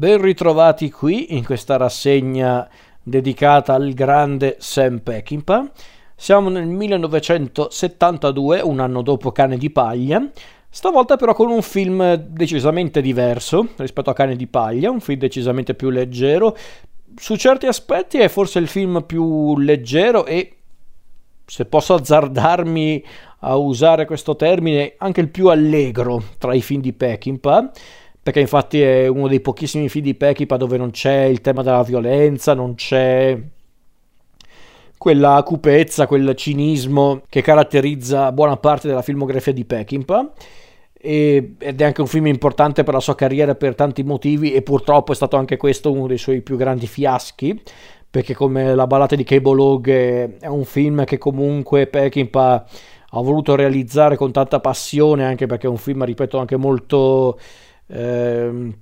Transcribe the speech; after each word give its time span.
Ben 0.00 0.18
ritrovati 0.18 0.90
qui 0.90 1.36
in 1.36 1.44
questa 1.44 1.76
rassegna 1.76 2.66
dedicata 3.02 3.74
al 3.74 3.92
grande 3.92 4.56
Sam 4.58 5.00
Peckinpah. 5.00 5.70
Siamo 6.16 6.48
nel 6.48 6.68
1972, 6.68 8.60
un 8.62 8.80
anno 8.80 9.02
dopo 9.02 9.30
Cane 9.30 9.58
di 9.58 9.68
Paglia, 9.68 10.26
stavolta 10.70 11.16
però 11.16 11.34
con 11.34 11.50
un 11.50 11.60
film 11.60 12.14
decisamente 12.14 13.02
diverso 13.02 13.72
rispetto 13.76 14.08
a 14.08 14.14
Cane 14.14 14.36
di 14.36 14.46
Paglia, 14.46 14.90
un 14.90 15.00
film 15.00 15.18
decisamente 15.18 15.74
più 15.74 15.90
leggero. 15.90 16.56
Su 17.14 17.36
certi 17.36 17.66
aspetti 17.66 18.16
è 18.16 18.28
forse 18.28 18.58
il 18.58 18.68
film 18.68 19.04
più 19.06 19.58
leggero 19.58 20.24
e, 20.24 20.56
se 21.44 21.66
posso 21.66 21.92
azzardarmi 21.92 23.04
a 23.40 23.54
usare 23.56 24.06
questo 24.06 24.34
termine, 24.34 24.94
anche 24.96 25.20
il 25.20 25.28
più 25.28 25.48
allegro 25.48 26.22
tra 26.38 26.54
i 26.54 26.62
film 26.62 26.80
di 26.80 26.94
Peckinpah 26.94 27.70
perché 28.30 28.38
infatti 28.38 28.80
è 28.80 29.08
uno 29.08 29.26
dei 29.26 29.40
pochissimi 29.40 29.88
film 29.88 30.04
di 30.04 30.14
Peckinpah 30.14 30.56
dove 30.56 30.76
non 30.76 30.92
c'è 30.92 31.24
il 31.24 31.40
tema 31.40 31.64
della 31.64 31.82
violenza, 31.82 32.54
non 32.54 32.76
c'è 32.76 33.36
quella 34.96 35.42
cupezza, 35.44 36.06
quel 36.06 36.36
cinismo 36.36 37.22
che 37.28 37.42
caratterizza 37.42 38.30
buona 38.30 38.56
parte 38.56 38.86
della 38.86 39.02
filmografia 39.02 39.52
di 39.52 39.64
Peckinpah 39.64 40.30
ed 40.92 41.80
è 41.80 41.82
anche 41.82 42.00
un 42.00 42.06
film 42.06 42.26
importante 42.26 42.84
per 42.84 42.94
la 42.94 43.00
sua 43.00 43.16
carriera 43.16 43.56
per 43.56 43.74
tanti 43.74 44.04
motivi 44.04 44.52
e 44.52 44.62
purtroppo 44.62 45.10
è 45.10 45.16
stato 45.16 45.36
anche 45.36 45.56
questo 45.56 45.90
uno 45.90 46.06
dei 46.06 46.18
suoi 46.18 46.40
più 46.42 46.56
grandi 46.56 46.86
fiaschi 46.86 47.60
perché 48.08 48.34
come 48.34 48.76
la 48.76 48.86
ballata 48.86 49.16
di 49.16 49.24
Cable 49.24 49.60
Hog 49.60 49.88
è 50.38 50.46
un 50.46 50.64
film 50.64 51.04
che 51.04 51.18
comunque 51.18 51.88
Peckinpah 51.88 52.66
ha 53.12 53.20
voluto 53.22 53.56
realizzare 53.56 54.14
con 54.14 54.30
tanta 54.30 54.60
passione 54.60 55.24
anche 55.24 55.46
perché 55.46 55.66
è 55.66 55.70
un 55.70 55.78
film 55.78 56.04
ripeto 56.04 56.38
anche 56.38 56.56
molto 56.56 57.38
eh, 57.90 58.72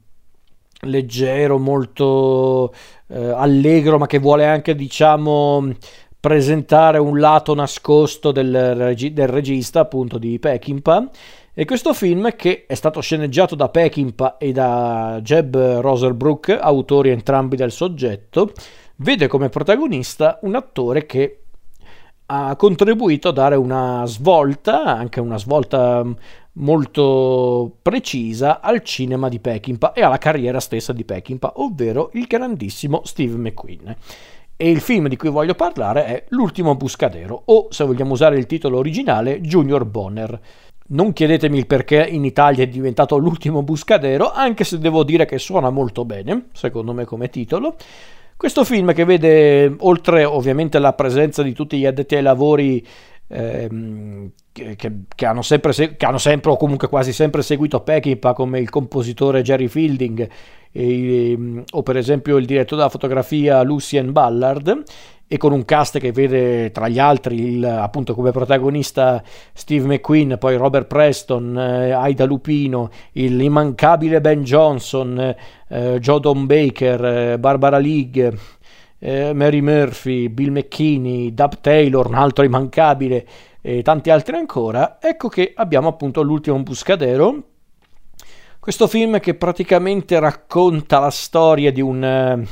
leggero, 0.82 1.58
molto 1.58 2.72
eh, 3.08 3.30
allegro, 3.30 3.98
ma 3.98 4.06
che 4.06 4.18
vuole 4.18 4.46
anche, 4.46 4.74
diciamo, 4.74 5.72
presentare 6.20 6.98
un 6.98 7.18
lato 7.18 7.54
nascosto 7.54 8.32
del, 8.32 8.74
regi- 8.74 9.12
del 9.12 9.28
regista, 9.28 9.80
appunto, 9.80 10.18
di 10.18 10.38
Peckinpah. 10.38 11.10
E 11.54 11.64
questo 11.64 11.92
film, 11.92 12.36
che 12.36 12.66
è 12.66 12.74
stato 12.74 13.00
sceneggiato 13.00 13.56
da 13.56 13.68
Peckinpah 13.68 14.36
e 14.36 14.52
da 14.52 15.18
Jeb 15.22 15.80
Roserbrook, 15.80 16.56
autori 16.60 17.10
entrambi 17.10 17.56
del 17.56 17.72
soggetto, 17.72 18.52
vede 18.96 19.26
come 19.26 19.48
protagonista 19.48 20.38
un 20.42 20.54
attore 20.54 21.04
che 21.06 21.42
ha 22.26 22.54
contribuito 22.56 23.28
a 23.28 23.32
dare 23.32 23.56
una 23.56 24.04
svolta, 24.06 24.84
anche 24.84 25.18
una 25.18 25.38
svolta 25.38 26.04
molto 26.58 27.76
precisa 27.82 28.60
al 28.60 28.82
cinema 28.82 29.28
di 29.28 29.38
Peckinpah 29.38 29.92
e 29.92 30.02
alla 30.02 30.18
carriera 30.18 30.60
stessa 30.60 30.92
di 30.92 31.04
Peckinpah, 31.04 31.54
ovvero 31.56 32.10
il 32.14 32.26
grandissimo 32.26 33.02
Steve 33.04 33.36
McQueen. 33.36 33.96
E 34.56 34.70
il 34.70 34.80
film 34.80 35.08
di 35.08 35.16
cui 35.16 35.28
voglio 35.28 35.54
parlare 35.54 36.04
è 36.04 36.24
L'ultimo 36.30 36.74
Buscadero, 36.74 37.42
o 37.44 37.68
se 37.70 37.84
vogliamo 37.84 38.12
usare 38.12 38.38
il 38.38 38.46
titolo 38.46 38.78
originale, 38.78 39.40
Junior 39.40 39.84
Bonner. 39.84 40.40
Non 40.88 41.12
chiedetemi 41.12 41.58
il 41.58 41.66
perché 41.66 42.04
in 42.04 42.24
Italia 42.24 42.64
è 42.64 42.68
diventato 42.68 43.18
L'ultimo 43.18 43.62
Buscadero, 43.62 44.32
anche 44.32 44.64
se 44.64 44.78
devo 44.78 45.04
dire 45.04 45.26
che 45.26 45.38
suona 45.38 45.70
molto 45.70 46.04
bene, 46.04 46.46
secondo 46.52 46.92
me 46.92 47.04
come 47.04 47.30
titolo. 47.30 47.76
Questo 48.36 48.64
film 48.64 48.92
che 48.94 49.04
vede, 49.04 49.74
oltre 49.78 50.24
ovviamente 50.24 50.78
la 50.78 50.92
presenza 50.92 51.42
di 51.42 51.52
tutti 51.52 51.78
gli 51.78 51.86
addetti 51.86 52.16
ai 52.16 52.22
lavori 52.22 52.84
ehm, 53.28 54.30
che, 54.52 54.76
che, 54.76 55.26
hanno 55.26 55.42
sempre, 55.42 55.72
che, 55.72 56.06
hanno 56.06 56.18
sempre, 56.18 56.50
o 56.50 56.56
comunque 56.56 56.88
quasi 56.88 57.12
sempre 57.12 57.42
seguito 57.42 57.80
Peckinpah 57.80 58.32
come 58.32 58.58
il 58.58 58.70
compositore 58.70 59.42
Jerry 59.42 59.68
Fielding 59.68 60.28
e, 60.72 61.32
ehm, 61.32 61.64
o 61.70 61.82
per 61.82 61.96
esempio 61.96 62.36
il 62.36 62.46
direttore 62.46 62.76
della 62.76 62.90
fotografia 62.90 63.62
Lucien 63.62 64.12
Ballard 64.12 64.84
e 65.30 65.36
con 65.36 65.52
un 65.52 65.66
cast 65.66 65.98
che 65.98 66.10
vede 66.10 66.70
tra 66.70 66.88
gli 66.88 66.98
altri 66.98 67.56
il, 67.56 67.64
appunto 67.64 68.14
come 68.14 68.30
protagonista 68.30 69.22
Steve 69.52 69.86
McQueen, 69.86 70.36
poi 70.38 70.56
Robert 70.56 70.86
Preston, 70.86 71.56
eh, 71.58 71.90
Aida 71.90 72.24
Lupino, 72.24 72.88
l'immancabile 73.12 74.22
Ben 74.22 74.42
Johnson, 74.42 75.34
eh, 75.68 75.98
Joe 76.00 76.20
Don 76.20 76.46
Baker, 76.46 77.04
eh, 77.04 77.38
Barbara 77.38 77.76
League, 77.76 78.32
eh, 78.98 79.32
Mary 79.32 79.60
Murphy, 79.60 80.28
Bill 80.28 80.52
McKinney, 80.52 81.32
Dub 81.32 81.60
Taylor, 81.60 82.06
un 82.06 82.14
altro 82.14 82.44
immancabile 82.44 83.26
e 83.60 83.82
tanti 83.82 84.10
altri 84.10 84.36
ancora, 84.36 84.98
ecco 85.00 85.28
che 85.28 85.52
abbiamo 85.54 85.88
appunto 85.88 86.22
l'ultimo 86.22 86.58
Buscadero. 86.62 87.42
Questo 88.58 88.86
film 88.86 89.18
che 89.20 89.34
praticamente 89.34 90.18
racconta 90.18 90.98
la 90.98 91.10
storia 91.10 91.72
di 91.72 91.80
un, 91.80 92.04
eh, 92.04 92.46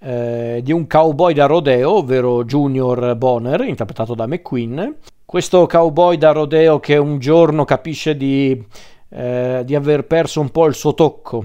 eh, 0.00 0.60
di 0.62 0.72
un 0.72 0.86
cowboy 0.86 1.32
da 1.32 1.46
rodeo, 1.46 1.92
ovvero 1.92 2.44
Junior 2.44 3.16
Bonner, 3.16 3.62
interpretato 3.62 4.14
da 4.14 4.26
McQueen. 4.26 4.96
Questo 5.24 5.66
cowboy 5.66 6.18
da 6.18 6.32
rodeo 6.32 6.78
che 6.78 6.96
un 6.98 7.18
giorno 7.18 7.64
capisce 7.64 8.16
di, 8.16 8.62
eh, 9.08 9.62
di 9.64 9.74
aver 9.74 10.04
perso 10.04 10.40
un 10.40 10.50
po' 10.50 10.66
il 10.66 10.74
suo 10.74 10.92
tocco, 10.92 11.44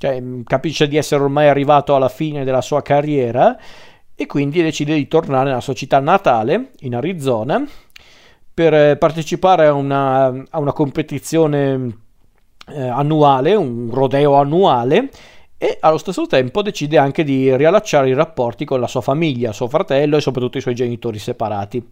cioè, 0.00 0.22
capisce 0.44 0.88
di 0.88 0.96
essere 0.96 1.22
ormai 1.22 1.48
arrivato 1.48 1.94
alla 1.94 2.08
fine 2.08 2.42
della 2.42 2.62
sua 2.62 2.80
carriera 2.80 3.54
e 4.14 4.24
quindi 4.24 4.62
decide 4.62 4.94
di 4.94 5.06
tornare 5.06 5.50
nella 5.50 5.60
sua 5.60 5.74
città 5.74 6.00
natale, 6.00 6.70
in 6.80 6.94
Arizona, 6.94 7.62
per 8.54 8.72
eh, 8.72 8.96
partecipare 8.96 9.66
a 9.66 9.74
una, 9.74 10.24
a 10.24 10.58
una 10.58 10.72
competizione 10.72 11.98
eh, 12.68 12.80
annuale, 12.80 13.54
un 13.54 13.90
rodeo 13.92 14.36
annuale, 14.36 15.10
e 15.58 15.76
allo 15.80 15.98
stesso 15.98 16.26
tempo 16.26 16.62
decide 16.62 16.96
anche 16.96 17.22
di 17.22 17.54
riallacciare 17.54 18.08
i 18.08 18.14
rapporti 18.14 18.64
con 18.64 18.80
la 18.80 18.86
sua 18.86 19.02
famiglia, 19.02 19.52
suo 19.52 19.68
fratello 19.68 20.16
e 20.16 20.22
soprattutto 20.22 20.56
i 20.56 20.62
suoi 20.62 20.74
genitori 20.74 21.18
separati. 21.18 21.86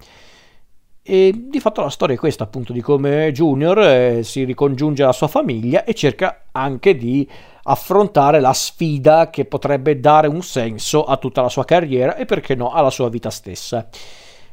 E 1.10 1.32
di 1.48 1.58
fatto 1.58 1.80
la 1.80 1.88
storia 1.88 2.14
è 2.14 2.18
questa, 2.18 2.44
appunto, 2.44 2.74
di 2.74 2.82
come 2.82 3.32
Junior 3.32 3.78
eh, 3.78 4.22
si 4.22 4.44
ricongiunge 4.44 5.02
alla 5.02 5.12
sua 5.12 5.26
famiglia 5.26 5.84
e 5.84 5.94
cerca 5.94 6.48
anche 6.52 6.98
di 6.98 7.26
affrontare 7.62 8.40
la 8.40 8.52
sfida 8.52 9.30
che 9.30 9.46
potrebbe 9.46 10.00
dare 10.00 10.26
un 10.28 10.42
senso 10.42 11.04
a 11.04 11.16
tutta 11.16 11.40
la 11.40 11.48
sua 11.48 11.64
carriera 11.64 12.14
e 12.14 12.26
perché 12.26 12.54
no 12.54 12.72
alla 12.72 12.90
sua 12.90 13.08
vita 13.08 13.30
stessa. 13.30 13.88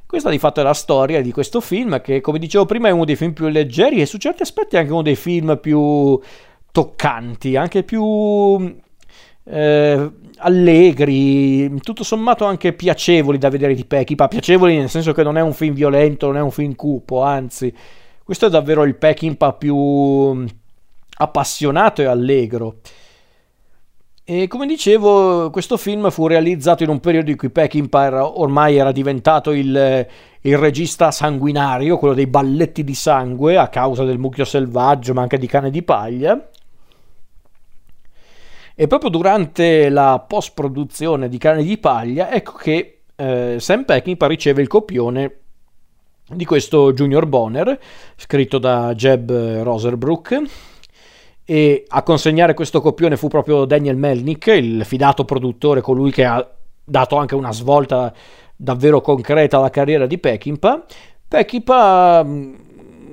Questa 0.06 0.30
di 0.30 0.40
fatto 0.40 0.62
è 0.62 0.64
la 0.64 0.74
storia 0.74 1.22
di 1.22 1.34
questo 1.34 1.60
film 1.60 2.00
che 2.00 2.22
come 2.22 2.40
dicevo 2.40 2.64
prima 2.64 2.88
è 2.88 2.92
uno 2.92 3.04
dei 3.04 3.18
film 3.18 3.34
più 3.34 3.50
leggeri 3.50 4.00
e 4.00 4.06
su 4.06 4.18
certi 4.18 4.44
aspetti 4.44 4.78
è 4.78 4.80
anche 4.80 4.94
uno 4.94 5.02
dei 5.02 5.18
film 5.18 5.60
più 5.62 6.18
toccanti, 6.72 7.58
anche 7.58 7.84
più 7.84 8.74
eh, 9.46 10.12
allegri, 10.38 11.80
tutto 11.82 12.04
sommato 12.04 12.46
anche 12.46 12.74
piacevoli 12.74 13.38
da 13.38 13.50
vedere 13.50 13.76
di 13.76 13.86
Peckinpah, 13.86 14.28
piacevoli 14.28 14.78
nel 14.78 14.90
senso 14.90 15.14
che 15.14 15.24
non 15.24 15.38
è 15.38 15.42
un 15.42 15.54
film 15.54 15.74
violento, 15.74 16.28
non 16.28 16.38
è 16.38 16.42
un 16.42 16.52
film 16.52 16.76
cupo, 16.76 17.22
anzi 17.22 17.74
questo 18.24 18.48
è 18.48 18.50
davvero 18.50 18.84
il 18.84 18.96
Peckinpah 18.96 19.54
più 19.54 20.46
appassionato 21.18 22.02
e 22.02 22.06
allegro. 22.06 22.78
E 24.28 24.48
come 24.48 24.66
dicevo, 24.66 25.52
questo 25.52 25.78
film 25.78 26.10
fu 26.10 26.26
realizzato 26.26 26.82
in 26.82 26.90
un 26.90 27.00
periodo 27.00 27.30
in 27.30 27.38
cui 27.38 27.52
Peckinpah 27.52 28.40
ormai 28.40 28.78
era 28.78 28.92
diventato 28.92 29.52
il, 29.52 30.08
il, 30.42 30.58
regista 30.58 31.12
sanguinario, 31.12 32.00
quello 32.00 32.16
dei 32.16 32.26
balletti 32.26 32.84
di 32.84 32.96
sangue 32.96 33.58
a 33.58 33.68
causa 33.68 34.04
del 34.04 34.18
mucchio 34.18 34.44
selvaggio, 34.44 35.14
ma 35.14 35.22
anche 35.22 35.38
di 35.38 35.46
cane 35.46 35.70
di 35.70 35.84
paglia. 35.84 36.50
E 38.76 38.88
proprio 38.88 39.10
durante 39.10 39.88
la 39.88 40.24
post-produzione 40.28 41.30
di 41.30 41.38
cane 41.38 41.64
di 41.64 41.78
paglia, 41.78 42.30
ecco 42.30 42.54
che 42.58 43.04
eh, 43.16 43.56
Sam 43.58 43.86
Peckinpah 43.86 44.28
riceve 44.28 44.62
il 44.62 44.68
copione 44.68 45.38
di 46.28 46.44
questo 46.44 46.92
Junior 46.92 47.26
Bonner, 47.26 47.80
scritto 48.18 48.58
da 48.58 48.94
Jeb 48.94 49.32
Roserbrook 49.62 50.42
e 51.46 51.86
a 51.88 52.04
consegnare 52.04 52.54
questo 52.56 52.82
copione 52.82 53.18
fu 53.18 53.28
proprio 53.28 53.66
Daniel 53.66 53.96
Melnick, 53.96 54.48
il 54.48 54.84
fidato 54.84 55.24
produttore, 55.24 55.80
colui 55.80 56.12
che 56.12 56.26
ha 56.26 56.46
dato 56.84 57.16
anche 57.16 57.36
una 57.36 57.54
svolta 57.54 58.12
davvero 58.56 59.00
concreta 59.00 59.58
alla 59.58 59.70
carriera 59.70 60.08
di 60.08 60.18
Peckinpah. 60.18 60.86
Peckinpah 61.28 62.24
mm, 62.26 62.56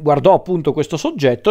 guardò 0.01 0.35
appunto 0.35 0.73
questo 0.73 0.97
soggetto 0.97 1.51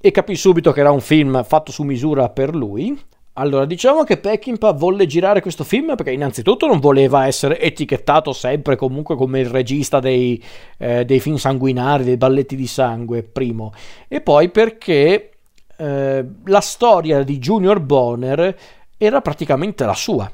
e 0.00 0.10
capì 0.10 0.36
subito 0.36 0.70
che 0.70 0.80
era 0.80 0.90
un 0.90 1.00
film 1.00 1.42
fatto 1.44 1.72
su 1.72 1.82
misura 1.82 2.28
per 2.28 2.54
lui. 2.54 2.96
Allora, 3.38 3.66
diciamo 3.66 4.02
che 4.02 4.16
Peckinpah 4.16 4.72
volle 4.72 5.06
girare 5.06 5.40
questo 5.40 5.62
film 5.62 5.94
perché 5.94 6.10
innanzitutto 6.10 6.66
non 6.66 6.80
voleva 6.80 7.26
essere 7.26 7.60
etichettato 7.60 8.32
sempre 8.32 8.74
comunque 8.74 9.14
come 9.14 9.38
il 9.38 9.46
regista 9.48 10.00
dei, 10.00 10.42
eh, 10.76 11.04
dei 11.04 11.20
film 11.20 11.36
sanguinari, 11.36 12.02
dei 12.02 12.16
balletti 12.16 12.56
di 12.56 12.66
sangue, 12.66 13.22
primo, 13.22 13.72
e 14.08 14.20
poi 14.20 14.48
perché 14.48 15.30
eh, 15.76 16.24
la 16.46 16.60
storia 16.60 17.22
di 17.22 17.38
Junior 17.38 17.78
Bonner 17.78 18.56
era 18.98 19.20
praticamente 19.20 19.84
la 19.84 19.94
sua 19.94 20.28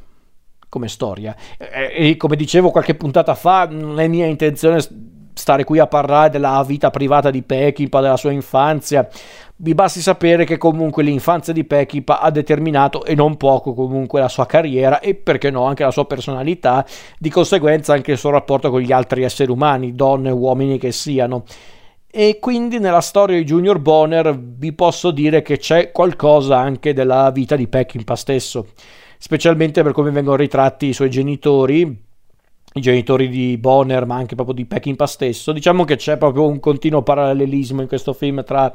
come 0.71 0.89
storia. 0.89 1.37
E, 1.59 2.09
e, 2.09 2.17
come 2.17 2.37
dicevo 2.37 2.71
qualche 2.71 2.95
puntata 2.95 3.35
fa, 3.35 3.69
non 3.71 4.01
è 4.01 4.09
mia 4.09 4.27
intenzione 4.27 4.81
stare 5.45 5.65
qui 5.65 5.79
a 5.79 5.87
parlare 5.87 6.31
della 6.31 6.65
vita 6.67 6.89
privata 6.89 7.31
di 7.31 7.43
Peckinpah, 7.43 8.01
della 8.01 8.17
sua 8.17 8.31
infanzia. 8.31 9.07
Vi 9.57 9.75
basti 9.75 10.01
sapere 10.01 10.47
che 10.47 10.57
comunque 10.57 11.03
l'infanzia 11.03 11.53
di 11.53 11.65
Peckinpah 11.65 12.21
ha 12.21 12.31
determinato 12.31 13.05
e 13.05 13.15
non 13.15 13.37
poco 13.37 13.75
comunque 13.75 14.21
la 14.21 14.31
sua 14.31 14.47
carriera 14.47 15.01
e 15.01 15.15
perché 15.15 15.51
no 15.51 15.65
anche 15.65 15.85
la 15.85 15.91
sua 15.91 16.07
personalità, 16.07 16.83
di 17.19 17.29
conseguenza 17.29 17.93
anche 17.93 18.13
il 18.13 18.17
suo 18.17 18.31
rapporto 18.31 18.71
con 18.71 18.81
gli 18.81 18.91
altri 18.91 19.23
esseri 19.23 19.51
umani, 19.51 19.95
donne 19.95 20.31
o 20.31 20.37
uomini 20.37 20.79
che 20.79 20.93
siano. 20.93 21.45
E 22.11 22.39
quindi 22.41 22.79
nella 22.79 23.03
storia 23.03 23.37
di 23.37 23.45
Junior 23.45 23.79
Bonner 23.81 24.35
vi 24.39 24.73
posso 24.73 25.11
dire 25.11 25.43
che 25.43 25.59
c'è 25.59 25.93
qualcosa 25.93 26.57
anche 26.57 26.95
della 26.95 27.31
vita 27.31 27.55
di 27.55 27.69
Peckinpah 27.69 28.17
stesso, 28.17 28.69
specialmente 29.19 29.83
per 29.83 29.93
come 29.93 30.11
vengono 30.11 30.37
ritratti 30.37 30.87
i 30.87 30.95
suoi 30.95 31.11
genitori, 31.11 32.04
i 32.75 32.81
genitori 32.81 33.29
di 33.29 33.57
Bonner, 33.57 34.05
ma 34.05 34.17
anche 34.17 34.35
proprio 34.35 34.55
di 34.55 34.65
Peckinpah 34.65 35.07
stesso. 35.07 35.53
Diciamo 35.53 35.85
che 35.85 35.97
c'è 35.97 36.17
proprio 36.17 36.47
un 36.47 36.59
continuo 36.61 37.03
parallelismo 37.03 37.81
in 37.81 37.89
questo 37.89 38.13
film 38.13 38.43
tra 38.45 38.75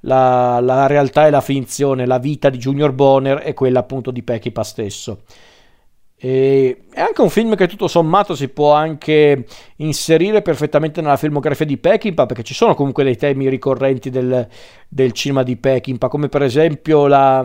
la, 0.00 0.60
la 0.60 0.86
realtà 0.86 1.26
e 1.26 1.30
la 1.30 1.40
finzione, 1.40 2.06
la 2.06 2.18
vita 2.18 2.50
di 2.50 2.58
Junior 2.58 2.92
Bonner 2.92 3.42
e 3.44 3.54
quella 3.54 3.80
appunto 3.80 4.10
di 4.10 4.22
Peckinpah 4.22 4.62
stesso. 4.62 5.22
E 6.22 6.82
è 6.92 7.00
anche 7.00 7.22
un 7.22 7.30
film 7.30 7.56
che 7.56 7.66
tutto 7.66 7.88
sommato 7.88 8.34
si 8.34 8.48
può 8.48 8.74
anche 8.74 9.46
inserire 9.76 10.42
perfettamente 10.42 11.00
nella 11.00 11.16
filmografia 11.16 11.64
di 11.64 11.78
Peckinpah 11.78 12.26
perché 12.26 12.42
ci 12.42 12.52
sono 12.52 12.74
comunque 12.74 13.04
dei 13.04 13.16
temi 13.16 13.48
ricorrenti 13.48 14.10
del, 14.10 14.46
del 14.86 15.12
cinema 15.12 15.42
di 15.42 15.56
Peckinpah 15.56 16.08
come 16.08 16.28
per 16.28 16.42
esempio 16.42 17.06
la, 17.06 17.42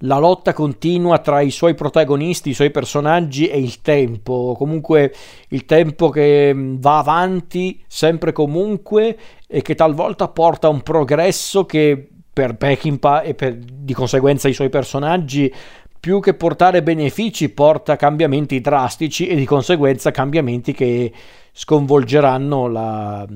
la, 0.00 0.18
lotta 0.18 0.52
continua 0.52 1.18
tra 1.18 1.40
i 1.40 1.50
suoi 1.50 1.74
protagonisti, 1.74 2.50
i 2.50 2.54
suoi 2.54 2.70
personaggi 2.70 3.46
e 3.46 3.58
il 3.58 3.80
tempo 3.80 4.54
comunque 4.56 5.14
il 5.48 5.64
tempo 5.64 6.08
che 6.10 6.52
va 6.54 6.98
avanti 6.98 7.82
sempre 7.86 8.32
comunque 8.32 9.16
e 9.46 9.62
che 9.62 9.74
talvolta 9.74 10.28
porta 10.28 10.66
a 10.66 10.70
un 10.70 10.82
progresso 10.82 11.66
che 11.66 12.08
per 12.32 12.56
Peckinpah 12.56 13.22
e 13.22 13.34
per, 13.34 13.56
di 13.56 13.92
conseguenza 13.92 14.48
i 14.48 14.52
suoi 14.52 14.68
personaggi 14.68 15.52
più 16.00 16.18
che 16.20 16.32
portare 16.32 16.82
benefici 16.82 17.50
porta 17.50 17.96
cambiamenti 17.96 18.60
drastici 18.60 19.26
e 19.26 19.34
di 19.34 19.44
conseguenza 19.44 20.10
cambiamenti 20.10 20.72
che 20.72 21.12
sconvolgeranno 21.52 22.68
la, 22.68 23.26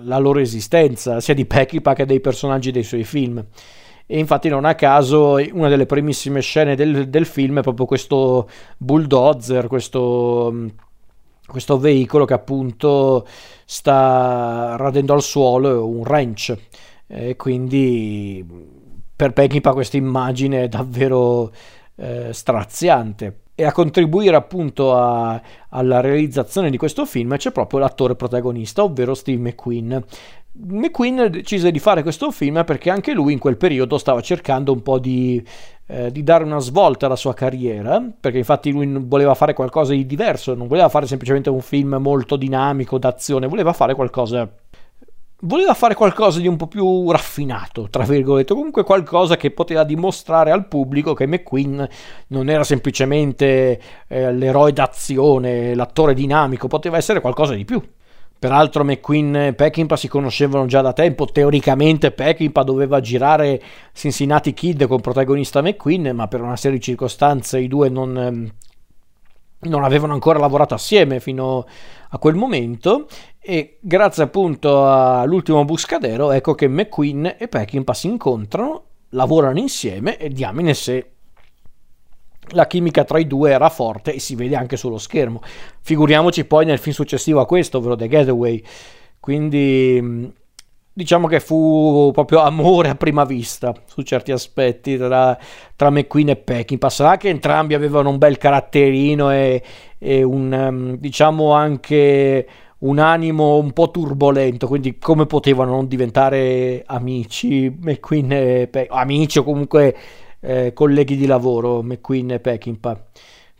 la 0.00 0.18
loro 0.18 0.38
esistenza, 0.38 1.20
sia 1.20 1.34
di 1.34 1.44
Peckinpah 1.44 1.92
che 1.92 2.06
dei 2.06 2.20
personaggi 2.20 2.70
dei 2.70 2.82
suoi 2.82 3.04
film. 3.04 3.44
E 4.06 4.18
infatti 4.18 4.48
non 4.48 4.64
a 4.64 4.74
caso 4.74 5.38
una 5.52 5.68
delle 5.68 5.86
primissime 5.86 6.40
scene 6.40 6.74
del, 6.76 7.08
del 7.08 7.26
film 7.26 7.60
è 7.60 7.62
proprio 7.62 7.86
questo 7.86 8.48
bulldozer, 8.76 9.66
questo, 9.68 10.54
questo 11.46 11.78
veicolo 11.78 12.24
che 12.24 12.34
appunto 12.34 13.26
sta 13.64 14.76
radendo 14.76 15.14
al 15.14 15.22
suolo 15.22 15.86
un 15.86 16.04
ranch. 16.04 16.56
E 17.06 17.36
quindi 17.36 18.44
per 19.14 19.32
Peckinpah 19.32 19.72
questa 19.72 19.96
immagine 19.96 20.64
è 20.64 20.68
davvero 20.68 21.52
eh, 21.96 22.32
straziante. 22.32 23.42
E 23.54 23.64
a 23.64 23.72
contribuire 23.72 24.34
appunto 24.34 24.94
a, 24.94 25.40
alla 25.68 26.00
realizzazione 26.00 26.70
di 26.70 26.78
questo 26.78 27.04
film 27.04 27.36
c'è 27.36 27.52
proprio 27.52 27.80
l'attore 27.80 28.16
protagonista, 28.16 28.82
ovvero 28.82 29.14
Steve 29.14 29.50
McQueen. 29.50 30.04
McQueen 30.54 31.28
decise 31.30 31.70
di 31.70 31.78
fare 31.78 32.02
questo 32.02 32.30
film 32.30 32.62
perché 32.64 32.90
anche 32.90 33.14
lui 33.14 33.32
in 33.32 33.38
quel 33.38 33.56
periodo 33.56 33.96
stava 33.96 34.20
cercando 34.20 34.72
un 34.72 34.82
po' 34.82 34.98
di, 34.98 35.42
eh, 35.86 36.12
di, 36.12 36.22
dare 36.22 36.44
una 36.44 36.58
svolta 36.58 37.06
alla 37.06 37.16
sua 37.16 37.32
carriera, 37.32 38.02
perché 38.20 38.38
infatti 38.38 38.70
lui 38.70 38.86
voleva 39.06 39.34
fare 39.34 39.54
qualcosa 39.54 39.92
di 39.92 40.04
diverso, 40.04 40.54
non 40.54 40.68
voleva 40.68 40.90
fare 40.90 41.06
semplicemente 41.06 41.48
un 41.48 41.62
film 41.62 41.96
molto 41.98 42.36
dinamico 42.36 42.98
d'azione, 42.98 43.46
voleva 43.46 43.72
fare 43.72 43.94
qualcosa 43.94 44.48
voleva 45.44 45.74
fare 45.74 45.94
qualcosa 45.94 46.38
di 46.38 46.46
un 46.46 46.56
po' 46.56 46.68
più 46.68 47.10
raffinato, 47.10 47.88
tra 47.90 48.04
virgolette, 48.04 48.54
comunque 48.54 48.84
qualcosa 48.84 49.36
che 49.36 49.50
poteva 49.50 49.82
dimostrare 49.84 50.50
al 50.52 50.68
pubblico 50.68 51.14
che 51.14 51.26
McQueen 51.26 51.88
non 52.28 52.48
era 52.48 52.62
semplicemente 52.62 53.80
eh, 54.06 54.32
l'eroe 54.32 54.72
d'azione, 54.72 55.74
l'attore 55.74 56.14
dinamico, 56.14 56.68
poteva 56.68 56.96
essere 56.96 57.20
qualcosa 57.20 57.54
di 57.54 57.64
più. 57.64 57.82
Peraltro 58.42 58.82
McQueen 58.82 59.36
e 59.36 59.52
Peckinpah 59.52 59.94
si 59.94 60.08
conoscevano 60.08 60.66
già 60.66 60.80
da 60.80 60.92
tempo, 60.92 61.26
teoricamente 61.26 62.10
Peckinpah 62.10 62.64
doveva 62.64 62.98
girare 62.98 63.62
Cincinnati 63.92 64.52
Kid 64.52 64.88
con 64.88 65.00
protagonista 65.00 65.62
McQueen, 65.62 66.10
ma 66.12 66.26
per 66.26 66.40
una 66.40 66.56
serie 66.56 66.78
di 66.78 66.82
circostanze 66.82 67.60
i 67.60 67.68
due 67.68 67.88
non, 67.88 68.18
ehm, 68.18 68.52
non 69.60 69.84
avevano 69.84 70.14
ancora 70.14 70.40
lavorato 70.40 70.74
assieme 70.74 71.20
fino 71.20 71.64
a 72.08 72.18
quel 72.18 72.34
momento. 72.34 73.06
E 73.38 73.78
grazie 73.80 74.24
appunto 74.24 74.90
all'ultimo 74.90 75.64
Buscadero 75.64 76.32
ecco 76.32 76.56
che 76.56 76.66
McQueen 76.66 77.36
e 77.38 77.46
Peckinpah 77.46 77.94
si 77.94 78.08
incontrano, 78.08 78.82
lavorano 79.10 79.60
insieme 79.60 80.16
e 80.16 80.30
diamine 80.30 80.74
se 80.74 81.11
la 82.50 82.66
chimica 82.66 83.04
tra 83.04 83.18
i 83.18 83.26
due 83.26 83.50
era 83.50 83.68
forte 83.68 84.14
e 84.14 84.18
si 84.18 84.34
vede 84.34 84.56
anche 84.56 84.76
sullo 84.76 84.98
schermo. 84.98 85.40
Figuriamoci 85.80 86.44
poi 86.44 86.64
nel 86.64 86.78
film 86.78 86.94
successivo 86.94 87.40
a 87.40 87.46
questo, 87.46 87.78
ovvero 87.78 87.96
The 87.96 88.08
Getaway. 88.08 88.62
Quindi 89.20 90.30
diciamo 90.94 91.26
che 91.26 91.40
fu 91.40 92.10
proprio 92.12 92.40
amore 92.40 92.90
a 92.90 92.94
prima 92.96 93.24
vista 93.24 93.72
su 93.86 94.02
certi 94.02 94.30
aspetti 94.30 94.96
tra, 94.96 95.38
tra 95.76 95.90
McQueen 95.90 96.30
e 96.30 96.36
Peckinpah. 96.36 97.16
Che 97.16 97.28
entrambi 97.28 97.74
avevano 97.74 98.10
un 98.10 98.18
bel 98.18 98.36
caratterino 98.38 99.30
e, 99.30 99.62
e 99.98 100.22
un, 100.22 100.52
ehm, 100.52 100.96
diciamo 100.96 101.52
anche 101.52 102.46
un 102.82 102.98
animo 102.98 103.58
un 103.58 103.72
po' 103.72 103.92
turbolento, 103.92 104.66
quindi 104.66 104.98
come 104.98 105.26
potevano 105.26 105.70
non 105.70 105.86
diventare 105.86 106.82
amici 106.84 107.72
McQueen 107.80 108.32
e 108.32 108.68
Pe- 108.68 108.88
amici 108.90 109.38
o 109.38 109.44
comunque 109.44 109.96
eh, 110.42 110.72
colleghi 110.72 111.16
di 111.16 111.26
lavoro 111.26 111.82
McQueen 111.82 112.32
e 112.32 112.40
Peckinpah. 112.40 113.04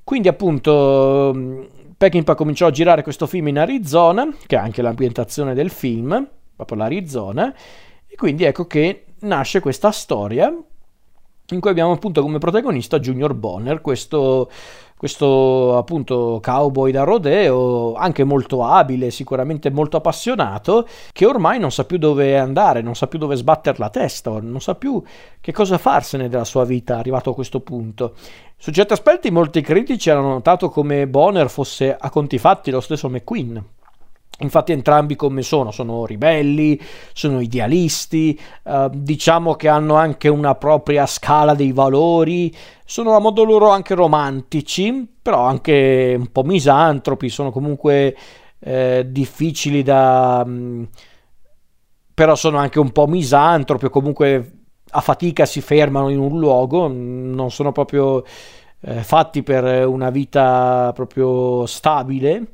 Quindi 0.04 0.28
appunto 0.28 1.68
Peckinpah 1.96 2.34
cominciò 2.34 2.66
a 2.66 2.70
girare 2.70 3.02
questo 3.02 3.26
film 3.26 3.48
in 3.48 3.58
Arizona, 3.58 4.28
che 4.46 4.56
è 4.56 4.58
anche 4.58 4.82
l'ambientazione 4.82 5.54
del 5.54 5.70
film, 5.70 6.28
proprio 6.54 6.78
l'Arizona, 6.78 7.54
e 8.06 8.16
quindi 8.16 8.44
ecco 8.44 8.66
che 8.66 9.04
nasce 9.20 9.60
questa 9.60 9.92
storia 9.92 10.52
in 11.48 11.60
cui 11.60 11.70
abbiamo 11.70 11.92
appunto 11.92 12.22
come 12.22 12.38
protagonista 12.38 12.98
Junior 12.98 13.34
Bonner, 13.34 13.80
questo 13.80 14.50
questo 15.02 15.76
appunto 15.76 16.38
cowboy 16.40 16.92
da 16.92 17.02
rodeo, 17.02 17.94
anche 17.94 18.22
molto 18.22 18.62
abile, 18.62 19.10
sicuramente 19.10 19.68
molto 19.68 19.96
appassionato, 19.96 20.86
che 21.10 21.26
ormai 21.26 21.58
non 21.58 21.72
sa 21.72 21.84
più 21.84 21.98
dove 21.98 22.38
andare, 22.38 22.82
non 22.82 22.94
sa 22.94 23.08
più 23.08 23.18
dove 23.18 23.34
sbattere 23.34 23.78
la 23.80 23.90
testa, 23.90 24.30
non 24.40 24.60
sa 24.60 24.76
più 24.76 25.02
che 25.40 25.50
cosa 25.50 25.76
farsene 25.76 26.28
della 26.28 26.44
sua 26.44 26.64
vita 26.64 26.98
arrivato 26.98 27.30
a 27.30 27.34
questo 27.34 27.58
punto. 27.62 28.14
Su 28.56 28.70
certi 28.70 28.92
aspetti 28.92 29.32
molti 29.32 29.60
critici 29.60 30.08
hanno 30.08 30.28
notato 30.28 30.68
come 30.68 31.08
Bonner 31.08 31.50
fosse 31.50 31.96
a 31.98 32.08
conti 32.08 32.38
fatti 32.38 32.70
lo 32.70 32.80
stesso 32.80 33.08
McQueen 33.08 33.60
Infatti 34.42 34.72
entrambi 34.72 35.14
come 35.14 35.42
sono, 35.42 35.70
sono 35.70 36.04
ribelli, 36.04 36.80
sono 37.12 37.40
idealisti, 37.40 38.38
eh, 38.64 38.88
diciamo 38.92 39.54
che 39.54 39.68
hanno 39.68 39.94
anche 39.94 40.28
una 40.28 40.54
propria 40.54 41.06
scala 41.06 41.54
dei 41.54 41.72
valori, 41.72 42.52
sono 42.92 43.16
a 43.16 43.20
modo 43.20 43.42
loro 43.42 43.70
anche 43.70 43.94
romantici, 43.94 45.08
però 45.22 45.46
anche 45.46 46.14
un 46.14 46.30
po' 46.30 46.42
misantropi, 46.42 47.30
sono 47.30 47.50
comunque 47.50 48.14
eh, 48.58 49.06
difficili 49.08 49.82
da... 49.82 50.44
Mm, 50.46 50.82
però 52.12 52.34
sono 52.34 52.58
anche 52.58 52.78
un 52.78 52.92
po' 52.92 53.06
misantropi 53.06 53.86
o 53.86 53.88
comunque 53.88 54.52
a 54.90 55.00
fatica 55.00 55.46
si 55.46 55.62
fermano 55.62 56.10
in 56.10 56.18
un 56.18 56.38
luogo, 56.38 56.86
non 56.86 57.50
sono 57.50 57.72
proprio 57.72 58.24
eh, 58.80 59.02
fatti 59.02 59.42
per 59.42 59.86
una 59.86 60.10
vita 60.10 60.92
proprio 60.94 61.64
stabile 61.64 62.48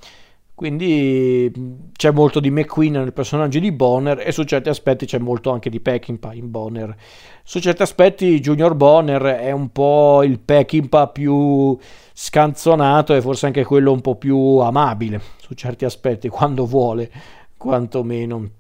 quindi 0.58 1.52
c'è 1.92 2.10
molto 2.10 2.40
di 2.40 2.50
McQueen 2.50 2.94
nel 2.94 3.12
personaggio 3.12 3.60
di 3.60 3.70
Bonner 3.70 4.18
e 4.26 4.32
su 4.32 4.42
certi 4.42 4.68
aspetti 4.68 5.06
c'è 5.06 5.18
molto 5.18 5.52
anche 5.52 5.70
di 5.70 5.78
Peckinpah 5.78 6.34
in 6.34 6.50
Bonner. 6.50 6.96
Su 7.44 7.60
certi 7.60 7.82
aspetti 7.82 8.40
Junior 8.40 8.74
Bonner 8.74 9.22
è 9.22 9.52
un 9.52 9.70
po' 9.70 10.24
il 10.24 10.40
Peckinpah 10.40 11.06
più 11.10 11.78
scanzonato 12.12 13.14
e 13.14 13.20
forse 13.20 13.46
anche 13.46 13.62
quello 13.62 13.92
un 13.92 14.00
po' 14.00 14.16
più 14.16 14.36
amabile 14.36 15.20
su 15.38 15.54
certi 15.54 15.84
aspetti, 15.84 16.28
quando 16.28 16.66
vuole, 16.66 17.08
quantomeno. 17.56 18.50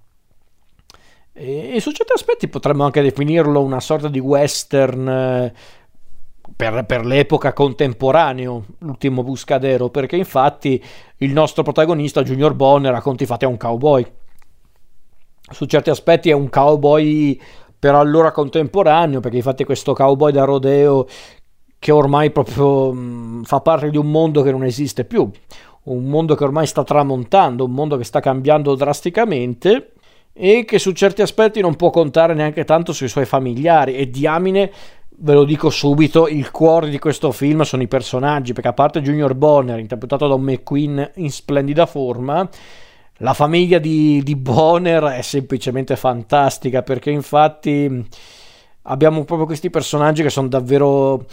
E, 1.32 1.74
e 1.74 1.80
su 1.80 1.90
certi 1.90 2.12
aspetti 2.12 2.46
potremmo 2.46 2.84
anche 2.84 3.02
definirlo 3.02 3.60
una 3.60 3.80
sorta 3.80 4.06
di 4.06 4.20
western 4.20 5.08
eh, 5.08 5.52
per, 6.58 6.84
per, 6.86 7.06
l'epoca 7.06 7.52
contemporaneo, 7.52 8.64
l'ultimo 8.78 9.22
Buscadero, 9.22 9.90
perché 9.90 10.16
infatti 10.16 10.82
il 11.18 11.32
nostro 11.32 11.62
protagonista, 11.62 12.24
Junior 12.24 12.52
Bonner, 12.52 12.92
a 12.92 13.00
conti 13.00 13.26
fatti 13.26 13.44
è 13.44 13.48
un 13.48 13.56
cowboy. 13.56 14.04
Su 15.50 15.66
certi 15.66 15.90
aspetti 15.90 16.30
è 16.30 16.32
un 16.32 16.48
cowboy 16.48 17.40
per 17.78 17.94
allora 17.94 18.32
contemporaneo, 18.32 19.20
perché 19.20 19.36
infatti 19.36 19.62
questo 19.62 19.92
cowboy 19.92 20.32
da 20.32 20.42
rodeo 20.42 21.06
che 21.78 21.92
ormai 21.92 22.32
proprio 22.32 22.92
mh, 22.92 23.44
fa 23.44 23.60
parte 23.60 23.88
di 23.88 23.96
un 23.96 24.10
mondo 24.10 24.42
che 24.42 24.50
non 24.50 24.64
esiste 24.64 25.04
più, 25.04 25.30
un 25.84 26.04
mondo 26.06 26.34
che 26.34 26.42
ormai 26.42 26.66
sta 26.66 26.82
tramontando, 26.82 27.66
un 27.66 27.72
mondo 27.72 27.96
che 27.96 28.02
sta 28.02 28.18
cambiando 28.18 28.74
drasticamente 28.74 29.92
e 30.32 30.64
che 30.64 30.80
su 30.80 30.90
certi 30.90 31.22
aspetti 31.22 31.60
non 31.60 31.76
può 31.76 31.90
contare 31.90 32.34
neanche 32.34 32.64
tanto 32.64 32.92
sui 32.92 33.08
suoi 33.08 33.26
familiari 33.26 33.94
e 33.94 34.10
diamine 34.10 34.70
ve 35.20 35.32
lo 35.32 35.44
dico 35.44 35.70
subito, 35.70 36.28
il 36.28 36.50
cuore 36.50 36.88
di 36.88 36.98
questo 36.98 37.32
film 37.32 37.62
sono 37.62 37.82
i 37.82 37.88
personaggi, 37.88 38.52
perché 38.52 38.68
a 38.68 38.72
parte 38.72 39.02
Junior 39.02 39.34
Bonner, 39.34 39.78
interpretato 39.78 40.28
da 40.28 40.34
un 40.34 40.42
McQueen 40.42 41.12
in 41.16 41.30
splendida 41.30 41.86
forma, 41.86 42.48
la 43.20 43.34
famiglia 43.34 43.78
di, 43.78 44.22
di 44.22 44.36
Bonner 44.36 45.02
è 45.04 45.22
semplicemente 45.22 45.96
fantastica, 45.96 46.82
perché 46.82 47.10
infatti 47.10 48.06
abbiamo 48.82 49.24
proprio 49.24 49.46
questi 49.46 49.70
personaggi 49.70 50.22
che 50.22 50.30
sono 50.30 50.46
davvero 50.46 51.26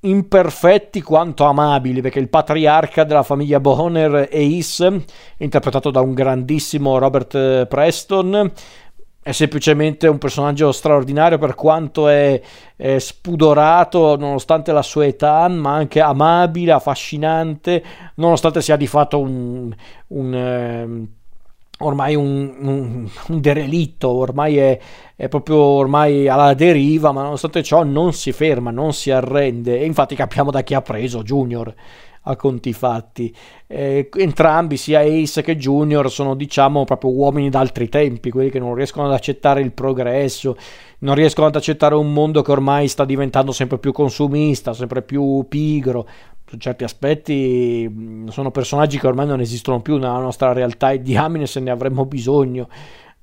imperfetti 0.00 1.02
quanto 1.02 1.44
amabili, 1.44 2.00
perché 2.00 2.20
il 2.20 2.28
patriarca 2.28 3.04
della 3.04 3.22
famiglia 3.24 3.58
Bonner 3.58 4.28
è 4.28 4.40
Ace, 4.40 5.04
interpretato 5.38 5.90
da 5.90 6.00
un 6.00 6.14
grandissimo 6.14 6.98
Robert 6.98 7.66
Preston, 7.66 8.52
è 9.24 9.32
semplicemente 9.32 10.06
un 10.06 10.18
personaggio 10.18 10.70
straordinario 10.70 11.38
per 11.38 11.54
quanto 11.54 12.08
è, 12.08 12.38
è, 12.76 12.98
spudorato 12.98 14.18
nonostante 14.18 14.70
la 14.70 14.82
sua 14.82 15.06
età, 15.06 15.48
ma 15.48 15.72
anche 15.72 16.02
amabile, 16.02 16.72
affascinante, 16.72 17.82
nonostante 18.16 18.60
sia 18.60 18.76
di 18.76 18.86
fatto 18.86 19.18
un, 19.18 19.74
un 20.08 20.34
eh, 20.34 21.06
ormai 21.78 22.14
un, 22.14 22.54
un, 22.58 23.10
un, 23.28 23.40
derelitto, 23.40 24.10
ormai 24.10 24.58
è, 24.58 24.78
è, 25.16 25.28
proprio 25.28 25.56
ormai 25.56 26.28
alla 26.28 26.52
deriva, 26.52 27.10
ma 27.10 27.22
nonostante 27.22 27.62
ciò 27.62 27.82
non 27.82 28.12
si 28.12 28.30
ferma, 28.30 28.70
non 28.70 28.92
si 28.92 29.10
arrende. 29.10 29.80
E 29.80 29.86
infatti 29.86 30.14
capiamo 30.14 30.50
da 30.50 30.60
chi 30.60 30.74
ha 30.74 30.82
preso 30.82 31.22
Junior 31.22 31.72
a 32.24 32.36
conti 32.36 32.72
fatti. 32.72 33.34
Eh, 33.66 34.08
entrambi, 34.16 34.76
sia 34.76 35.00
Ace 35.00 35.42
che 35.42 35.56
Junior, 35.56 36.10
sono 36.10 36.34
diciamo 36.34 36.84
proprio 36.84 37.12
uomini 37.12 37.50
d'altri 37.50 37.88
tempi, 37.88 38.30
quelli 38.30 38.50
che 38.50 38.58
non 38.58 38.74
riescono 38.74 39.06
ad 39.06 39.12
accettare 39.12 39.60
il 39.60 39.72
progresso, 39.72 40.56
non 41.00 41.14
riescono 41.14 41.46
ad 41.46 41.56
accettare 41.56 41.94
un 41.94 42.12
mondo 42.12 42.42
che 42.42 42.50
ormai 42.50 42.88
sta 42.88 43.04
diventando 43.04 43.52
sempre 43.52 43.78
più 43.78 43.92
consumista, 43.92 44.72
sempre 44.72 45.02
più 45.02 45.44
pigro, 45.48 46.06
su 46.46 46.56
certi 46.58 46.84
aspetti 46.84 48.24
sono 48.28 48.50
personaggi 48.50 48.98
che 48.98 49.06
ormai 49.06 49.26
non 49.26 49.40
esistono 49.40 49.80
più 49.80 49.96
nella 49.96 50.18
nostra 50.18 50.52
realtà 50.52 50.90
e 50.90 51.00
diamine 51.00 51.46
se 51.46 51.58
ne 51.60 51.70
avremmo 51.70 52.04
bisogno 52.04 52.68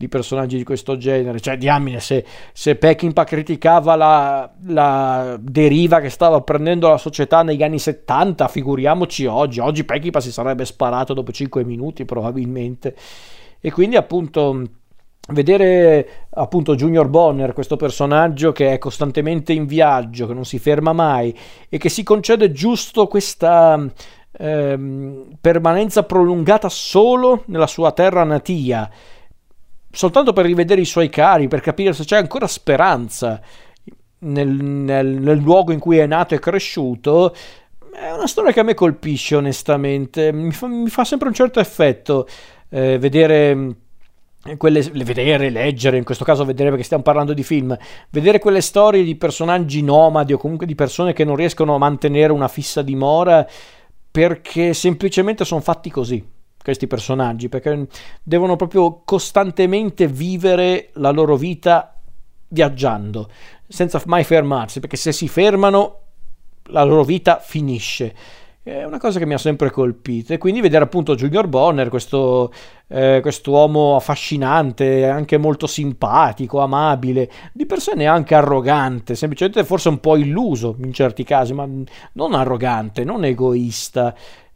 di 0.01 0.09
personaggi 0.09 0.57
di 0.57 0.63
questo 0.63 0.97
genere. 0.97 1.39
Cioè, 1.39 1.57
diamine, 1.57 1.99
se, 1.99 2.25
se 2.51 2.75
Peckinpah 2.75 3.23
criticava 3.23 3.95
la, 3.95 4.51
la, 4.65 5.37
deriva 5.39 5.99
che 5.99 6.09
stava 6.09 6.41
prendendo 6.41 6.89
la 6.89 6.97
società 6.97 7.43
negli 7.43 7.61
anni 7.61 7.77
70, 7.77 8.47
figuriamoci 8.47 9.25
oggi. 9.27 9.59
Oggi 9.59 9.83
Peckinpah 9.83 10.19
si 10.19 10.31
sarebbe 10.31 10.65
sparato 10.65 11.13
dopo 11.13 11.31
5 11.31 11.63
minuti 11.63 12.03
probabilmente. 12.03 12.95
E 13.59 13.71
quindi 13.71 13.95
appunto 13.95 14.63
vedere 15.27 16.27
appunto 16.31 16.75
Junior 16.75 17.07
Bonner, 17.07 17.53
questo 17.53 17.75
personaggio 17.75 18.51
che 18.51 18.73
è 18.73 18.77
costantemente 18.79 19.53
in 19.53 19.67
viaggio, 19.67 20.25
che 20.25 20.33
non 20.33 20.45
si 20.45 20.57
ferma 20.57 20.93
mai 20.93 21.37
e 21.69 21.77
che 21.77 21.89
si 21.89 22.01
concede 22.01 22.51
giusto 22.51 23.05
questa 23.05 23.79
ehm, 24.31 25.37
permanenza 25.39 26.03
prolungata 26.03 26.69
solo 26.69 27.43
nella 27.47 27.67
sua 27.67 27.91
terra 27.91 28.23
natia, 28.23 28.89
soltanto 29.91 30.33
per 30.33 30.45
rivedere 30.45 30.81
i 30.81 30.85
suoi 30.85 31.09
cari, 31.09 31.47
per 31.47 31.61
capire 31.61 31.93
se 31.93 32.03
c'è 32.03 32.17
ancora 32.17 32.47
speranza 32.47 33.39
nel, 34.19 34.47
nel, 34.47 35.07
nel 35.07 35.37
luogo 35.37 35.71
in 35.71 35.79
cui 35.79 35.97
è 35.97 36.05
nato 36.05 36.35
e 36.35 36.39
cresciuto. 36.39 37.35
È 37.93 38.11
una 38.11 38.27
storia 38.27 38.51
che 38.51 38.61
a 38.61 38.63
me 38.63 38.73
colpisce 38.73 39.35
onestamente, 39.35 40.31
mi 40.31 40.51
fa, 40.51 40.67
mi 40.67 40.89
fa 40.89 41.03
sempre 41.03 41.27
un 41.27 41.33
certo 41.33 41.59
effetto 41.59 42.27
eh, 42.69 42.97
vedere 42.97 43.75
quelle, 44.57 44.81
vedere, 44.81 45.49
leggere, 45.49 45.97
in 45.97 46.03
questo 46.03 46.23
caso 46.23 46.45
vedere 46.45 46.69
perché 46.69 46.83
stiamo 46.83 47.03
parlando 47.03 47.33
di 47.33 47.43
film, 47.43 47.77
vedere 48.09 48.39
quelle 48.39 48.61
storie 48.61 49.03
di 49.03 49.15
personaggi 49.15 49.83
nomadi 49.83 50.33
o 50.33 50.37
comunque 50.37 50.65
di 50.65 50.73
persone 50.73 51.13
che 51.13 51.23
non 51.23 51.35
riescono 51.35 51.75
a 51.75 51.77
mantenere 51.77 52.31
una 52.31 52.47
fissa 52.47 52.81
dimora 52.81 53.45
perché 54.09 54.73
semplicemente 54.73 55.45
sono 55.45 55.61
fatti 55.61 55.89
così 55.89 56.39
questi 56.63 56.87
personaggi 56.87 57.49
perché 57.49 57.87
devono 58.23 58.55
proprio 58.55 59.01
costantemente 59.03 60.07
vivere 60.07 60.89
la 60.93 61.11
loro 61.11 61.35
vita 61.35 61.95
viaggiando 62.47 63.29
senza 63.67 64.01
mai 64.05 64.23
fermarsi 64.23 64.79
perché 64.79 64.97
se 64.97 65.11
si 65.11 65.27
fermano 65.27 65.99
la 66.65 66.83
loro 66.83 67.03
vita 67.03 67.39
finisce 67.39 68.13
è 68.63 68.83
una 68.83 68.99
cosa 68.99 69.17
che 69.17 69.25
mi 69.25 69.33
ha 69.33 69.39
sempre 69.39 69.71
colpito 69.71 70.33
e 70.33 70.37
quindi 70.37 70.61
vedere 70.61 70.83
appunto 70.83 71.15
Junior 71.15 71.47
Bonner, 71.47 71.89
questo 71.89 72.53
eh, 72.89 73.17
quest'uomo 73.19 73.95
affascinante, 73.95 75.07
anche 75.07 75.37
molto 75.37 75.65
simpatico, 75.65 76.59
amabile, 76.59 77.31
di 77.53 77.65
per 77.65 77.79
sé 77.79 77.93
neanche 77.95 78.35
arrogante, 78.35 79.15
semplicemente 79.15 79.63
forse 79.63 79.89
un 79.89 79.99
po' 79.99 80.15
illuso 80.15 80.75
in 80.83 80.93
certi 80.93 81.23
casi, 81.23 81.53
ma 81.53 81.67
non 82.13 82.33
arrogante, 82.35 83.03
non 83.03 83.23
egoista. 83.23 84.13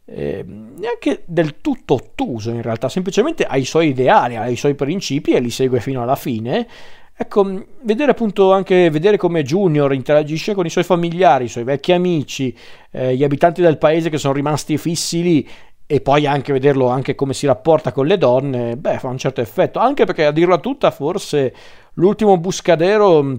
Eh, 0.08 0.44
neanche 0.46 1.24
del 1.26 1.60
tutto 1.60 1.94
ottuso 1.94 2.50
in 2.50 2.62
realtà, 2.62 2.88
semplicemente 2.88 3.44
ha 3.44 3.56
i 3.56 3.64
suoi 3.64 3.88
ideali, 3.88 4.36
ha 4.36 4.48
i 4.48 4.54
suoi 4.54 4.74
principi 4.74 5.32
e 5.32 5.40
li 5.40 5.50
segue 5.50 5.80
fino 5.80 6.00
alla 6.00 6.14
fine. 6.16 6.66
Ecco, 7.18 7.66
vedere 7.82 8.12
appunto 8.12 8.52
anche 8.52 8.88
vedere 8.90 9.16
come 9.16 9.42
Junior 9.42 9.92
interagisce 9.94 10.54
con 10.54 10.66
i 10.66 10.70
suoi 10.70 10.84
familiari, 10.84 11.46
i 11.46 11.48
suoi 11.48 11.64
vecchi 11.64 11.92
amici, 11.92 12.56
eh, 12.90 13.16
gli 13.16 13.24
abitanti 13.24 13.62
del 13.62 13.78
paese 13.78 14.10
che 14.10 14.18
sono 14.18 14.34
rimasti 14.34 14.76
fissi 14.78 15.22
lì 15.22 15.48
e 15.86 16.00
poi 16.00 16.26
anche 16.26 16.52
vederlo 16.52 16.88
anche 16.88 17.14
come 17.14 17.32
si 17.32 17.46
rapporta 17.46 17.90
con 17.92 18.06
le 18.06 18.18
donne, 18.18 18.76
beh, 18.76 18.98
fa 18.98 19.08
un 19.08 19.18
certo 19.18 19.40
effetto, 19.40 19.78
anche 19.78 20.04
perché 20.04 20.26
a 20.26 20.30
dirla 20.30 20.58
tutta 20.58 20.90
forse 20.90 21.54
l'ultimo 21.94 22.36
Buscadero 22.38 23.38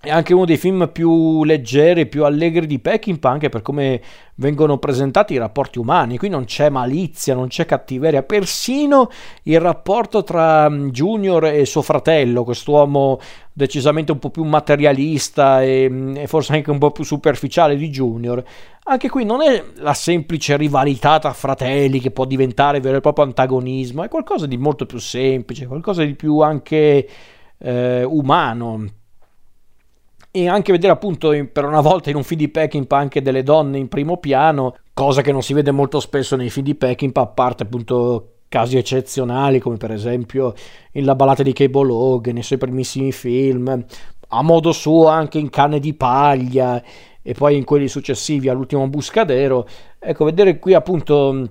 è 0.00 0.10
anche 0.10 0.32
uno 0.32 0.44
dei 0.44 0.56
film 0.56 0.90
più 0.92 1.42
leggeri, 1.42 2.06
più 2.06 2.24
allegri 2.24 2.66
di 2.66 2.78
Peckinpah, 2.78 3.30
anche 3.30 3.48
per 3.48 3.62
come 3.62 4.00
vengono 4.36 4.78
presentati 4.78 5.32
i 5.34 5.38
rapporti 5.38 5.80
umani. 5.80 6.18
Qui 6.18 6.28
non 6.28 6.44
c'è 6.44 6.68
malizia, 6.68 7.34
non 7.34 7.48
c'è 7.48 7.66
cattiveria, 7.66 8.22
persino 8.22 9.10
il 9.42 9.58
rapporto 9.58 10.22
tra 10.22 10.70
mm, 10.70 10.90
Junior 10.90 11.46
e 11.46 11.64
suo 11.64 11.82
fratello, 11.82 12.44
quest'uomo 12.44 13.18
decisamente 13.52 14.12
un 14.12 14.20
po' 14.20 14.30
più 14.30 14.44
materialista 14.44 15.64
e, 15.64 15.88
mm, 15.90 16.16
e 16.18 16.26
forse 16.28 16.52
anche 16.52 16.70
un 16.70 16.78
po' 16.78 16.92
più 16.92 17.02
superficiale 17.02 17.74
di 17.74 17.88
Junior. 17.90 18.40
Anche 18.84 19.08
qui 19.08 19.24
non 19.24 19.42
è 19.42 19.64
la 19.78 19.94
semplice 19.94 20.56
rivalità 20.56 21.18
tra 21.18 21.32
fratelli 21.32 21.98
che 21.98 22.12
può 22.12 22.24
diventare 22.24 22.78
vero 22.78 22.98
e 22.98 23.00
proprio 23.00 23.24
antagonismo, 23.24 24.04
è 24.04 24.08
qualcosa 24.08 24.46
di 24.46 24.58
molto 24.58 24.86
più 24.86 24.98
semplice, 24.98 25.66
qualcosa 25.66 26.04
di 26.04 26.14
più 26.14 26.38
anche 26.38 27.08
eh, 27.58 28.04
umano 28.04 28.97
e 30.42 30.48
anche 30.48 30.72
vedere 30.72 30.92
appunto 30.92 31.30
per 31.52 31.64
una 31.64 31.80
volta 31.80 32.10
in 32.10 32.16
un 32.16 32.22
film 32.22 32.40
di 32.40 32.48
Peckinpah 32.48 32.96
anche 32.96 33.22
delle 33.22 33.42
donne 33.42 33.78
in 33.78 33.88
primo 33.88 34.18
piano, 34.18 34.76
cosa 34.92 35.22
che 35.22 35.32
non 35.32 35.42
si 35.42 35.52
vede 35.52 35.70
molto 35.70 36.00
spesso 36.00 36.36
nei 36.36 36.50
film 36.50 36.66
di 36.66 36.74
Peckinpah, 36.74 37.20
a 37.20 37.26
parte 37.26 37.62
appunto 37.64 38.32
casi 38.48 38.76
eccezionali 38.76 39.58
come 39.58 39.76
per 39.76 39.92
esempio 39.92 40.54
in 40.92 41.04
La 41.04 41.14
ballata 41.14 41.42
di 41.42 41.52
Cable 41.52 41.92
Hog, 41.92 42.30
nei 42.30 42.42
suoi 42.42 42.58
primissimi 42.58 43.12
film, 43.12 43.84
a 44.28 44.42
modo 44.42 44.72
suo 44.72 45.08
anche 45.08 45.38
in 45.38 45.50
Canne 45.50 45.80
di 45.80 45.94
paglia 45.94 46.82
e 47.22 47.34
poi 47.34 47.56
in 47.56 47.64
quelli 47.64 47.88
successivi 47.88 48.48
all'ultimo 48.48 48.88
Buscadero. 48.88 49.66
Ecco, 49.98 50.24
vedere 50.24 50.58
qui 50.58 50.74
appunto 50.74 51.48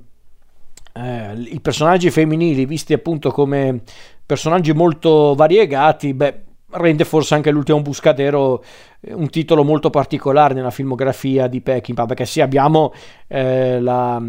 eh, 0.94 1.34
i 1.34 1.60
personaggi 1.60 2.10
femminili 2.10 2.66
visti 2.66 2.94
appunto 2.94 3.32
come 3.32 3.82
personaggi 4.26 4.74
molto 4.74 5.36
variegati, 5.36 6.14
beh, 6.14 6.46
rende 6.72 7.06
forse 7.06 7.36
anche 7.36 7.52
l'ultimo 7.52 7.82
Buscadero 7.82 8.64
eh, 9.00 9.14
un 9.14 9.30
titolo 9.30 9.64
molto 9.64 9.90
particolare 9.90 10.54
nella 10.54 10.72
filmografia 10.72 11.48
di 11.48 11.62
Peckinpah 11.62 12.06
perché 12.06 12.26
sì 12.26 12.42
abbiamo 12.42 12.94
eh, 13.28 13.80
la, 13.80 14.22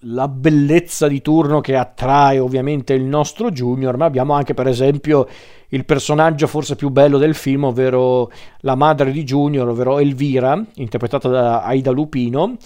la, 0.00 0.28
bellezza 0.28 1.08
di 1.08 1.22
turno 1.22 1.60
che 1.60 1.76
attrae 1.76 2.38
ovviamente 2.38 2.92
il 2.92 3.04
nostro 3.04 3.50
Junior 3.50 3.96
ma 3.96 4.04
abbiamo 4.04 4.34
anche 4.34 4.52
per 4.52 4.66
esempio 4.66 5.26
il 5.68 5.84
personaggio 5.84 6.46
forse 6.46 6.76
più 6.76 6.90
bello 6.90 7.16
del 7.16 7.34
film 7.34 7.64
ovvero 7.64 8.30
la 8.60 8.74
madre 8.74 9.10
di 9.10 9.24
Junior 9.24 9.68
ovvero 9.68 9.98
Elvira 9.98 10.62
interpretata 10.74 11.28
da 11.28 11.62
Aida 11.62 11.90
Lupino. 11.90 12.56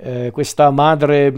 Eh, 0.00 0.30
questa 0.30 0.70
madre 0.70 1.32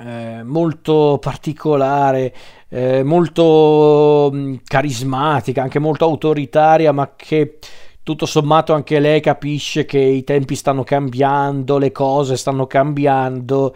eh, 0.00 0.42
molto 0.44 1.18
particolare, 1.20 2.34
eh, 2.68 3.02
molto 3.02 4.30
mh, 4.32 4.56
carismatica, 4.64 5.62
anche 5.62 5.78
molto 5.78 6.04
autoritaria, 6.04 6.92
ma 6.92 7.12
che 7.16 7.58
tutto 8.02 8.26
sommato 8.26 8.72
anche 8.72 9.00
lei 9.00 9.20
capisce 9.20 9.84
che 9.84 9.98
i 9.98 10.24
tempi 10.24 10.54
stanno 10.54 10.84
cambiando, 10.84 11.78
le 11.78 11.92
cose 11.92 12.36
stanno 12.36 12.66
cambiando. 12.66 13.74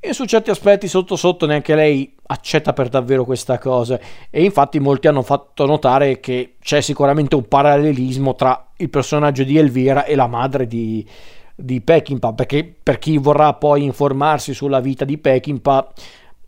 E 0.00 0.12
su 0.12 0.24
certi 0.26 0.50
aspetti 0.50 0.86
sotto 0.86 1.16
sotto 1.16 1.46
neanche 1.46 1.74
lei 1.74 2.14
accetta 2.26 2.72
per 2.72 2.88
davvero 2.88 3.24
questa 3.24 3.58
cosa. 3.58 3.98
E 4.30 4.44
infatti 4.44 4.78
molti 4.78 5.08
hanno 5.08 5.22
fatto 5.22 5.66
notare 5.66 6.20
che 6.20 6.56
c'è 6.60 6.80
sicuramente 6.80 7.36
un 7.36 7.48
parallelismo 7.48 8.34
tra 8.34 8.68
il 8.76 8.90
personaggio 8.90 9.44
di 9.44 9.56
Elvira 9.56 10.04
e 10.04 10.14
la 10.14 10.26
madre 10.26 10.66
di, 10.66 11.06
di 11.60 11.80
Peckinpah, 11.80 12.34
perché 12.34 12.72
per 12.80 12.98
chi 12.98 13.18
vorrà 13.18 13.52
poi 13.54 13.82
informarsi 13.82 14.54
sulla 14.54 14.78
vita 14.78 15.04
di 15.04 15.18
Peckinpah, 15.18 15.92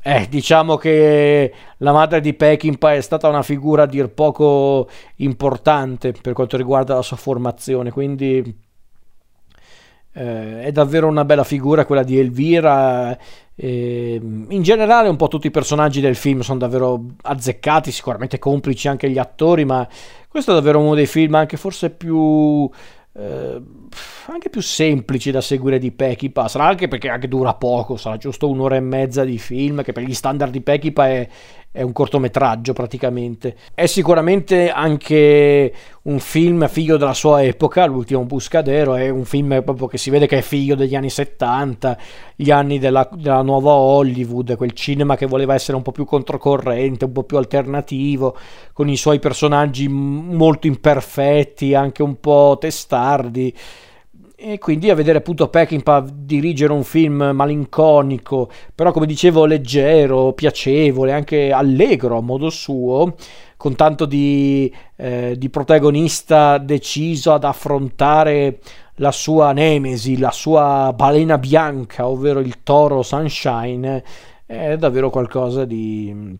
eh, 0.02 0.26
diciamo 0.31 0.76
che 0.76 1.52
la 1.79 1.93
madre 1.93 2.21
di 2.21 2.33
Peckinpah 2.33 2.95
è 2.95 3.00
stata 3.00 3.29
una 3.29 3.43
figura 3.43 3.83
a 3.83 3.87
dir 3.87 4.09
poco 4.11 4.88
importante 5.17 6.12
per 6.12 6.33
quanto 6.33 6.57
riguarda 6.57 6.95
la 6.95 7.02
sua 7.02 7.17
formazione, 7.17 7.90
quindi 7.90 8.57
eh, 10.12 10.62
è 10.62 10.73
davvero 10.73 11.09
una 11.09 11.25
bella 11.25 11.45
figura 11.45 11.85
quella 11.85 12.05
di 12.05 12.17
Elvira. 12.19 13.19
Eh, 13.57 14.21
in 14.23 14.62
generale, 14.62 15.09
un 15.09 15.17
po' 15.17 15.29
tutti 15.29 15.49
i 15.49 15.50
personaggi 15.50 16.00
del 16.00 16.14
film 16.14 16.40
sono 16.40 16.61
davvero 16.61 17.07
azzeccati, 17.23 17.90
sicuramente 17.90 18.38
complici 18.38 18.87
anche 18.87 19.11
gli 19.11 19.19
attori, 19.19 19.64
ma 19.64 19.87
questo 20.29 20.52
è 20.52 20.55
davvero 20.55 20.79
uno 20.79 20.95
dei 20.95 21.07
film 21.07 21.35
anche 21.35 21.57
forse 21.57 21.90
più 21.90 22.71
eh, 23.12 23.62
anche 24.26 24.50
più 24.50 24.61
semplici 24.61 25.33
da 25.33 25.40
seguire 25.40 25.79
di 25.79 25.90
Peckinpah 25.90 26.47
sarà 26.47 26.67
anche 26.67 26.87
perché 26.87 27.09
anche 27.09 27.26
dura 27.26 27.55
poco 27.55 27.97
sarà 27.97 28.17
giusto 28.17 28.49
un'ora 28.49 28.76
e 28.76 28.81
mezza 28.81 29.25
di 29.25 29.38
film 29.38 29.83
che 29.83 29.93
per 29.93 30.05
gli 30.05 30.14
standard 30.14 30.52
di 30.52 30.61
Peckinpah 30.61 31.09
è, 31.09 31.29
è 31.72 31.82
un 31.82 31.92
cortometraggio 31.92 32.72
praticamente. 32.72 33.56
È 33.72 33.86
sicuramente 33.86 34.70
anche 34.70 35.72
un 36.02 36.18
film 36.18 36.66
figlio 36.68 36.96
della 36.96 37.14
sua 37.14 37.44
epoca, 37.44 37.86
l'ultimo 37.86 38.24
Buscadero, 38.24 38.96
è 38.96 39.08
un 39.08 39.24
film 39.24 39.62
proprio 39.62 39.86
che 39.86 39.96
si 39.96 40.10
vede 40.10 40.26
che 40.26 40.38
è 40.38 40.42
figlio 40.42 40.74
degli 40.74 40.96
anni 40.96 41.10
70, 41.10 41.96
gli 42.34 42.50
anni 42.50 42.80
della, 42.80 43.08
della 43.12 43.42
nuova 43.42 43.72
Hollywood, 43.72 44.56
quel 44.56 44.72
cinema 44.72 45.16
che 45.16 45.26
voleva 45.26 45.54
essere 45.54 45.76
un 45.76 45.82
po' 45.82 45.92
più 45.92 46.04
controcorrente, 46.04 47.04
un 47.04 47.12
po' 47.12 47.22
più 47.22 47.36
alternativo, 47.36 48.36
con 48.72 48.88
i 48.88 48.96
suoi 48.96 49.20
personaggi 49.20 49.86
molto 49.86 50.66
imperfetti, 50.66 51.74
anche 51.74 52.02
un 52.02 52.18
po' 52.18 52.56
testardi 52.58 53.54
e 54.42 54.59
quindi 54.59 54.88
a 54.88 54.94
vedere 54.94 55.18
appunto 55.18 55.49
Peckinpah 55.49 56.06
dirigere 56.14 56.73
un 56.73 56.82
film 56.82 57.32
malinconico, 57.35 58.50
però 58.75 58.90
come 58.90 59.04
dicevo 59.04 59.44
leggero, 59.44 60.32
piacevole, 60.32 61.12
anche 61.12 61.52
allegro 61.52 62.16
a 62.16 62.23
modo 62.23 62.49
suo, 62.49 63.16
con 63.59 63.75
tanto 63.75 64.06
di, 64.06 64.73
eh, 64.97 65.35
di 65.37 65.50
protagonista 65.50 66.56
deciso 66.56 67.35
ad 67.35 67.44
affrontare 67.44 68.61
la 68.94 69.12
sua 69.12 69.52
nemesi, 69.52 70.16
la 70.16 70.30
sua 70.30 70.94
balena 70.97 71.37
bianca, 71.37 72.09
ovvero 72.09 72.40
il 72.40 72.62
toro 72.62 73.02
Sunshine, 73.02 74.02
è 74.47 74.75
davvero 74.78 75.11
qualcosa 75.11 75.66
di, 75.66 76.35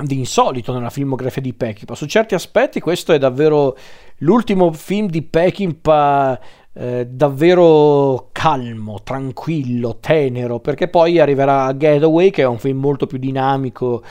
di 0.00 0.18
insolito 0.18 0.72
nella 0.72 0.90
filmografia 0.90 1.42
di 1.42 1.52
Peckinpah. 1.52 1.96
Su 1.96 2.06
certi 2.06 2.36
aspetti 2.36 2.78
questo 2.78 3.12
è 3.12 3.18
davvero 3.18 3.76
l'ultimo 4.18 4.70
film 4.72 5.08
di 5.08 5.22
Peckinpah 5.22 6.40
eh, 6.78 7.06
davvero 7.06 8.28
calmo, 8.32 9.00
tranquillo, 9.02 9.96
tenero, 9.98 10.60
perché 10.60 10.88
poi 10.88 11.18
arriverà 11.18 11.74
Getaway 11.74 12.30
che 12.30 12.42
è 12.42 12.46
un 12.46 12.58
film 12.58 12.78
molto 12.78 13.06
più 13.06 13.16
dinamico 13.16 14.02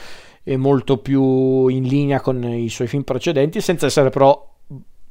e 0.42 0.56
molto 0.56 0.98
più 0.98 1.68
in 1.68 1.84
linea 1.84 2.20
con 2.20 2.42
i 2.42 2.68
suoi 2.68 2.88
film 2.88 3.02
precedenti, 3.02 3.60
senza 3.60 3.86
essere 3.86 4.10
però 4.10 4.54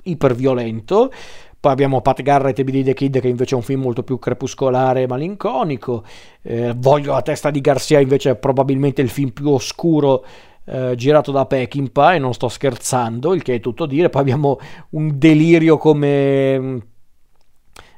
iperviolento. 0.04 1.12
Poi 1.58 1.72
abbiamo 1.72 2.02
Pat 2.02 2.22
Garrett 2.22 2.60
e 2.60 2.64
Billy 2.64 2.84
the 2.84 2.94
Kid 2.94 3.20
che 3.20 3.28
invece 3.28 3.56
è 3.56 3.58
un 3.58 3.64
film 3.64 3.82
molto 3.82 4.04
più 4.04 4.20
crepuscolare 4.20 5.04
e 5.04 5.08
malinconico. 5.08 6.04
Eh, 6.42 6.74
Voglio 6.76 7.14
la 7.14 7.22
testa 7.22 7.52
di 7.52 7.62
Garcia 7.62 8.00
invece 8.00 8.32
è 8.32 8.36
probabilmente 8.36 9.02
il 9.02 9.10
film 9.10 9.30
più 9.30 9.50
oscuro 9.50 10.26
eh, 10.66 10.94
girato 10.96 11.32
da 11.32 11.46
Peckinpah 11.46 12.16
e 12.16 12.20
non 12.20 12.34
sto 12.34 12.50
scherzando, 12.50 13.34
il 13.34 13.42
che 13.42 13.56
è 13.56 13.60
tutto 13.62 13.86
dire. 13.86 14.10
Poi 14.10 14.22
abbiamo 14.22 14.60
un 14.92 15.18
delirio 15.18 15.78
come 15.78 16.94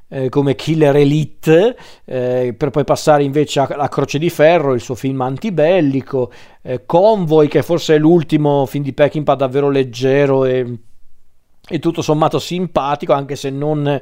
eh, 0.10 0.30
come 0.30 0.56
Killer 0.56 0.96
Elite, 0.96 1.76
eh, 2.06 2.54
per 2.58 2.70
poi 2.70 2.84
passare 2.84 3.24
invece 3.24 3.60
alla 3.60 3.90
Croce 3.90 4.18
di 4.20 4.30
Ferro, 4.30 4.74
il 4.74 4.82
suo 4.82 4.96
film 4.96 5.22
antibellico, 5.22 6.32
eh, 6.62 6.86
Convoy, 6.86 7.48
che 7.48 7.62
forse 7.62 7.96
è 7.96 7.98
l'ultimo 7.98 8.66
film 8.66 8.84
di 8.84 8.94
Peckinpah 8.94 9.36
davvero 9.36 9.70
leggero 9.70 10.46
e, 10.46 10.80
e 11.68 11.80
tutto 11.80 12.02
sommato 12.02 12.40
simpatico, 12.40 13.14
anche 13.14 13.36
se 13.36 13.50
non 13.50 14.02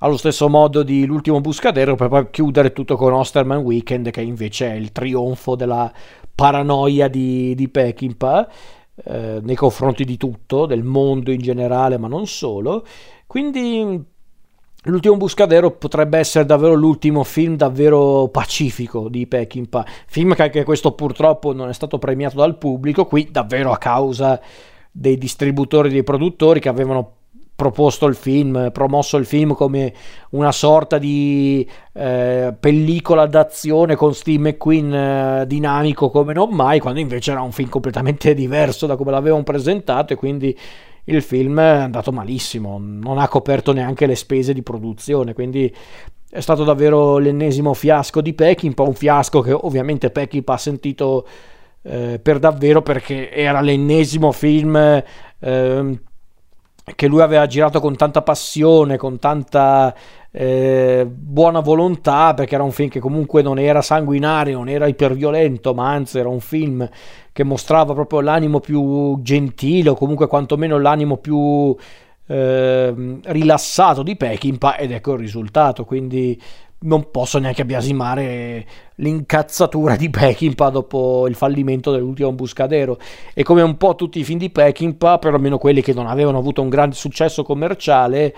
allo 0.00 0.16
stesso 0.18 0.48
modo 0.50 0.82
di 0.82 1.06
L'ultimo 1.06 1.40
Buscadero, 1.40 1.94
per 1.94 2.08
poi 2.08 2.30
chiudere 2.30 2.72
tutto 2.72 2.96
con 2.96 3.14
Osterman 3.14 3.58
Weekend, 3.58 4.10
che 4.10 4.20
invece 4.20 4.72
è 4.72 4.74
il 4.74 4.92
trionfo 4.92 5.56
della 5.56 5.90
paranoia 6.34 7.08
di, 7.08 7.54
di 7.54 7.68
Peckinpah. 7.68 8.48
Eh, 9.04 9.40
nei 9.42 9.56
confronti 9.56 10.04
di 10.04 10.16
tutto, 10.16 10.64
del 10.64 10.82
mondo 10.82 11.30
in 11.30 11.40
generale, 11.40 11.98
ma 11.98 12.08
non 12.08 12.26
solo. 12.26 12.86
Quindi 13.26 14.14
L'ultimo 14.88 15.16
Buscadero 15.16 15.72
potrebbe 15.72 16.18
essere 16.18 16.44
davvero 16.44 16.74
l'ultimo 16.74 17.24
film 17.24 17.56
davvero 17.56 18.28
pacifico 18.28 19.08
di 19.08 19.26
Peckinpah, 19.26 19.84
film 20.06 20.34
che 20.34 20.42
anche 20.44 20.62
questo 20.62 20.92
purtroppo 20.92 21.52
non 21.52 21.68
è 21.68 21.72
stato 21.72 21.98
premiato 21.98 22.36
dal 22.36 22.56
pubblico, 22.56 23.04
qui 23.04 23.28
davvero 23.30 23.72
a 23.72 23.78
causa 23.78 24.40
dei 24.92 25.18
distributori 25.18 25.88
dei 25.88 26.04
produttori 26.04 26.60
che 26.60 26.68
avevano 26.68 27.14
proposto 27.56 28.06
il 28.06 28.14
film, 28.14 28.70
promosso 28.70 29.16
il 29.16 29.26
film 29.26 29.54
come 29.54 29.92
una 30.30 30.52
sorta 30.52 30.98
di 30.98 31.68
eh, 31.92 32.54
pellicola 32.58 33.26
d'azione 33.26 33.96
con 33.96 34.14
Steve 34.14 34.50
McQueen 34.50 34.94
eh, 34.94 35.44
dinamico 35.48 36.10
come 36.10 36.32
non 36.32 36.50
mai, 36.50 36.78
quando 36.78 37.00
invece 37.00 37.32
era 37.32 37.40
un 37.40 37.50
film 37.50 37.70
completamente 37.70 38.34
diverso 38.36 38.86
da 38.86 38.94
come 38.94 39.10
l'avevano 39.10 39.42
presentato 39.42 40.12
e 40.12 40.16
quindi 40.16 40.56
il 41.06 41.22
film 41.22 41.60
è 41.60 41.82
andato 41.82 42.12
malissimo, 42.12 42.78
non 42.80 43.18
ha 43.18 43.28
coperto 43.28 43.72
neanche 43.72 44.06
le 44.06 44.16
spese 44.16 44.52
di 44.52 44.62
produzione, 44.62 45.34
quindi 45.34 45.72
è 46.28 46.40
stato 46.40 46.64
davvero 46.64 47.18
l'ennesimo 47.18 47.74
fiasco 47.74 48.20
di 48.20 48.32
Peckinpah, 48.32 48.82
un 48.82 48.94
fiasco 48.94 49.40
che 49.40 49.52
ovviamente 49.52 50.10
Peckinpah 50.10 50.54
ha 50.54 50.58
sentito 50.58 51.26
eh, 51.82 52.18
per 52.20 52.38
davvero 52.38 52.82
perché 52.82 53.30
era 53.30 53.60
l'ennesimo 53.60 54.32
film 54.32 54.76
eh, 54.76 56.00
che 56.94 57.08
lui 57.08 57.20
aveva 57.20 57.46
girato 57.46 57.80
con 57.80 57.96
tanta 57.96 58.22
passione, 58.22 58.96
con 58.96 59.18
tanta 59.18 59.92
eh, 60.30 61.04
buona 61.08 61.60
volontà, 61.60 62.32
perché 62.34 62.54
era 62.54 62.62
un 62.62 62.70
film 62.70 62.88
che 62.88 63.00
comunque 63.00 63.42
non 63.42 63.58
era 63.58 63.82
sanguinario, 63.82 64.58
non 64.58 64.68
era 64.68 64.86
iperviolento, 64.86 65.74
ma 65.74 65.90
anzi 65.90 66.18
era 66.18 66.28
un 66.28 66.40
film 66.40 66.88
che 67.32 67.42
mostrava 67.42 67.92
proprio 67.92 68.20
l'animo 68.20 68.60
più 68.60 69.18
gentile 69.20 69.90
o 69.90 69.94
comunque 69.94 70.28
quantomeno 70.28 70.78
l'animo 70.78 71.16
più 71.16 71.74
eh, 72.28 73.18
rilassato 73.24 74.02
di 74.02 74.16
Peckinpah 74.16 74.76
ed 74.76 74.92
ecco 74.92 75.14
il 75.14 75.18
risultato, 75.18 75.84
quindi 75.84 76.40
non 76.78 77.10
posso 77.10 77.38
neanche 77.38 77.64
biasimare 77.64 78.66
l'incazzatura 78.96 79.96
di 79.96 80.10
Peckinpah 80.10 80.68
dopo 80.68 81.26
il 81.26 81.34
fallimento 81.34 81.90
dell'ultimo 81.90 82.32
Buscadero 82.32 82.98
e 83.34 83.42
come 83.42 83.62
un 83.62 83.76
po' 83.76 83.94
tutti 83.94 84.18
i 84.18 84.24
film 84.24 84.38
di 84.38 84.50
Peckinpah, 84.50 85.18
perlomeno 85.18 85.58
quelli 85.58 85.80
che 85.80 85.94
non 85.94 86.06
avevano 86.06 86.38
avuto 86.38 86.62
un 86.62 86.68
grande 86.68 86.94
successo 86.94 87.42
commerciale, 87.42 88.34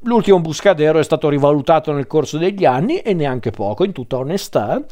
l'ultimo 0.00 0.40
Buscadero 0.40 0.98
è 0.98 1.04
stato 1.04 1.28
rivalutato 1.28 1.92
nel 1.92 2.06
corso 2.06 2.38
degli 2.38 2.64
anni 2.64 2.98
e 2.98 3.12
neanche 3.12 3.50
poco, 3.50 3.84
in 3.84 3.92
tutta 3.92 4.18
onestà. 4.18 4.82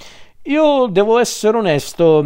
Io 0.47 0.87
devo 0.87 1.19
essere 1.19 1.57
onesto, 1.57 2.23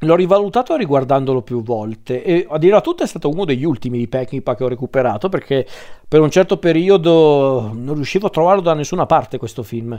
L'ho 0.00 0.14
rivalutato 0.14 0.76
riguardandolo 0.76 1.40
più 1.40 1.62
volte 1.62 2.22
e 2.22 2.46
a 2.50 2.58
dire 2.58 2.72
la 2.72 2.82
tutta 2.82 3.04
è 3.04 3.06
stato 3.06 3.30
uno 3.30 3.46
degli 3.46 3.64
ultimi 3.64 3.96
di 3.96 4.08
Peckinpah 4.08 4.54
che 4.54 4.64
ho 4.64 4.68
recuperato 4.68 5.30
perché 5.30 5.66
per 6.06 6.20
un 6.20 6.30
certo 6.30 6.58
periodo 6.58 7.70
non 7.72 7.94
riuscivo 7.94 8.26
a 8.26 8.30
trovarlo 8.30 8.60
da 8.60 8.74
nessuna 8.74 9.06
parte 9.06 9.38
questo 9.38 9.62
film. 9.62 9.98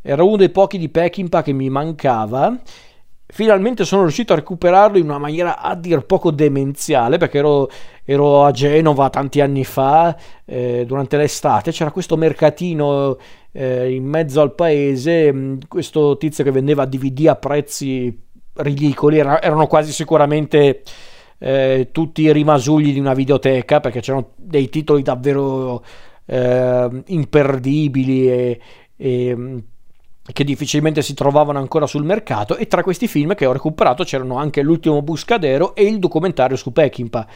Era 0.00 0.22
uno 0.22 0.36
dei 0.36 0.48
pochi 0.48 0.78
di 0.78 0.88
Peckinpah 0.88 1.42
che 1.42 1.52
mi 1.52 1.68
mancava. 1.68 2.58
Finalmente 3.26 3.84
sono 3.84 4.02
riuscito 4.02 4.32
a 4.32 4.36
recuperarlo 4.36 4.96
in 4.96 5.04
una 5.04 5.18
maniera 5.18 5.58
a 5.60 5.74
dir 5.74 6.06
poco 6.06 6.30
demenziale 6.30 7.18
perché 7.18 7.38
ero, 7.38 7.68
ero 8.04 8.44
a 8.44 8.50
Genova 8.50 9.10
tanti 9.10 9.42
anni 9.42 9.64
fa 9.64 10.16
eh, 10.46 10.84
durante 10.86 11.18
l'estate. 11.18 11.70
C'era 11.70 11.90
questo 11.90 12.16
mercatino 12.16 13.18
eh, 13.52 13.92
in 13.92 14.04
mezzo 14.04 14.40
al 14.40 14.54
paese, 14.54 15.58
questo 15.68 16.16
tizio 16.16 16.44
che 16.44 16.50
vendeva 16.50 16.86
DVD 16.86 17.26
a 17.28 17.36
prezzi 17.36 18.22
ridicoli, 18.54 19.18
erano 19.18 19.66
quasi 19.66 19.92
sicuramente 19.92 20.82
eh, 21.38 21.88
tutti 21.92 22.22
i 22.22 22.32
rimasugli 22.32 22.92
di 22.92 23.00
una 23.00 23.14
videoteca 23.14 23.80
perché 23.80 24.00
c'erano 24.00 24.30
dei 24.36 24.68
titoli 24.68 25.02
davvero 25.02 25.84
eh, 26.26 27.02
imperdibili 27.06 28.30
e, 28.30 28.60
e 28.96 29.62
che 30.32 30.44
difficilmente 30.44 31.02
si 31.02 31.12
trovavano 31.12 31.58
ancora 31.58 31.86
sul 31.86 32.04
mercato 32.04 32.56
e 32.56 32.66
tra 32.66 32.82
questi 32.82 33.06
film 33.06 33.34
che 33.34 33.44
ho 33.44 33.52
recuperato 33.52 34.04
c'erano 34.04 34.38
anche 34.38 34.62
L'ultimo 34.62 35.02
Buscadero 35.02 35.74
e 35.74 35.84
il 35.84 35.98
documentario 35.98 36.56
su 36.56 36.72
Peckinpah. 36.72 37.26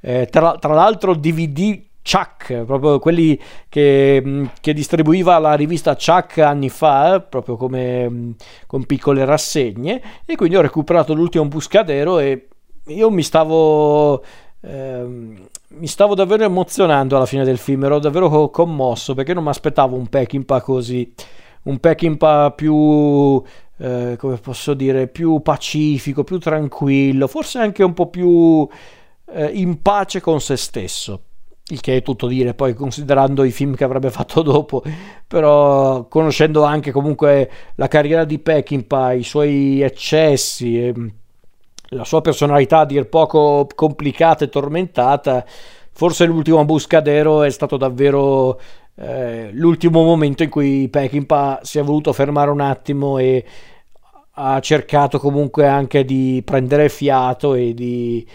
Eh, 0.00 0.26
tra, 0.30 0.58
tra 0.58 0.74
l'altro 0.74 1.14
DVD 1.14 1.80
Chuck, 2.06 2.64
proprio 2.64 2.98
quelli 2.98 3.40
che, 3.70 4.22
mm, 4.22 4.44
che, 4.60 4.74
distribuiva 4.74 5.38
la 5.38 5.54
rivista 5.54 5.96
Chuck 5.96 6.38
anni 6.38 6.68
fa, 6.68 7.20
proprio 7.20 7.56
come 7.56 8.08
mm, 8.10 8.30
con 8.66 8.84
piccole 8.84 9.24
rassegne, 9.24 10.02
e 10.26 10.36
quindi 10.36 10.56
ho 10.56 10.60
recuperato 10.60 11.14
l'ultimo 11.14 11.46
Buscadero 11.46 12.18
e 12.18 12.48
io 12.88 13.10
mi 13.10 13.22
stavo 13.22 14.22
ehm, 14.60 15.46
mi 15.76 15.86
stavo 15.86 16.14
davvero 16.14 16.44
emozionando 16.44 17.16
alla 17.16 17.26
fine 17.26 17.42
del 17.44 17.58
film, 17.58 17.84
ero 17.84 17.98
davvero 17.98 18.50
commosso 18.50 19.14
perché 19.14 19.32
non 19.32 19.42
mi 19.44 19.48
aspettavo 19.48 19.96
un 19.96 20.06
Peckinpah 20.06 20.60
così, 20.60 21.10
un 21.62 21.78
Peckinpah 21.78 22.50
più, 22.50 23.42
eh, 23.78 24.16
come 24.18 24.36
posso 24.36 24.74
dire, 24.74 25.08
più 25.08 25.40
pacifico, 25.40 26.22
più 26.22 26.38
tranquillo, 26.38 27.26
forse 27.28 27.58
anche 27.58 27.82
un 27.82 27.94
po' 27.94 28.08
più 28.08 28.68
eh, 29.32 29.46
in 29.54 29.80
pace 29.80 30.20
con 30.20 30.40
se 30.40 30.56
stesso 30.56 31.22
il 31.68 31.80
che 31.80 31.96
è 31.96 32.02
tutto 32.02 32.26
dire 32.26 32.52
poi 32.52 32.74
considerando 32.74 33.42
i 33.42 33.50
film 33.50 33.74
che 33.74 33.84
avrebbe 33.84 34.10
fatto 34.10 34.42
dopo 34.42 34.82
però 35.26 36.06
conoscendo 36.08 36.62
anche 36.62 36.90
comunque 36.90 37.50
la 37.76 37.88
carriera 37.88 38.24
di 38.24 38.38
Peckinpah 38.38 39.12
i 39.12 39.22
suoi 39.22 39.80
eccessi 39.80 40.78
e 40.78 40.94
la 41.88 42.04
sua 42.04 42.20
personalità 42.20 42.80
a 42.80 42.84
dir 42.86 43.08
poco 43.08 43.66
complicata 43.74 44.44
e 44.44 44.50
tormentata 44.50 45.44
forse 45.90 46.26
l'ultimo 46.26 46.64
Buscadero 46.66 47.42
è 47.42 47.50
stato 47.50 47.78
davvero 47.78 48.60
eh, 48.96 49.48
l'ultimo 49.52 50.02
momento 50.02 50.42
in 50.42 50.50
cui 50.50 50.88
Peckinpah 50.88 51.60
si 51.62 51.78
è 51.78 51.82
voluto 51.82 52.12
fermare 52.12 52.50
un 52.50 52.60
attimo 52.60 53.16
e 53.16 53.44
ha 54.36 54.60
cercato 54.60 55.18
comunque 55.18 55.66
anche 55.66 56.04
di 56.04 56.42
prendere 56.44 56.88
fiato 56.88 57.54
e 57.54 57.72
di 57.72 58.26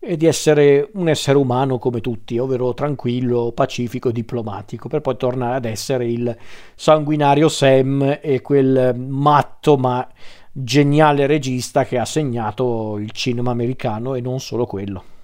e 0.00 0.16
di 0.16 0.26
essere 0.26 0.90
un 0.94 1.08
essere 1.08 1.38
umano 1.38 1.78
come 1.78 2.00
tutti, 2.00 2.38
ovvero 2.38 2.72
tranquillo, 2.72 3.52
pacifico, 3.52 4.10
diplomatico, 4.10 4.88
per 4.88 5.00
poi 5.00 5.16
tornare 5.16 5.56
ad 5.56 5.64
essere 5.64 6.06
il 6.06 6.36
sanguinario 6.74 7.48
Sam 7.48 8.18
e 8.20 8.40
quel 8.40 8.94
matto 8.96 9.76
ma 9.76 10.06
geniale 10.52 11.26
regista 11.26 11.84
che 11.84 11.98
ha 11.98 12.04
segnato 12.04 12.98
il 12.98 13.10
cinema 13.10 13.50
americano 13.50 14.14
e 14.14 14.20
non 14.20 14.40
solo 14.40 14.66
quello. 14.66 15.16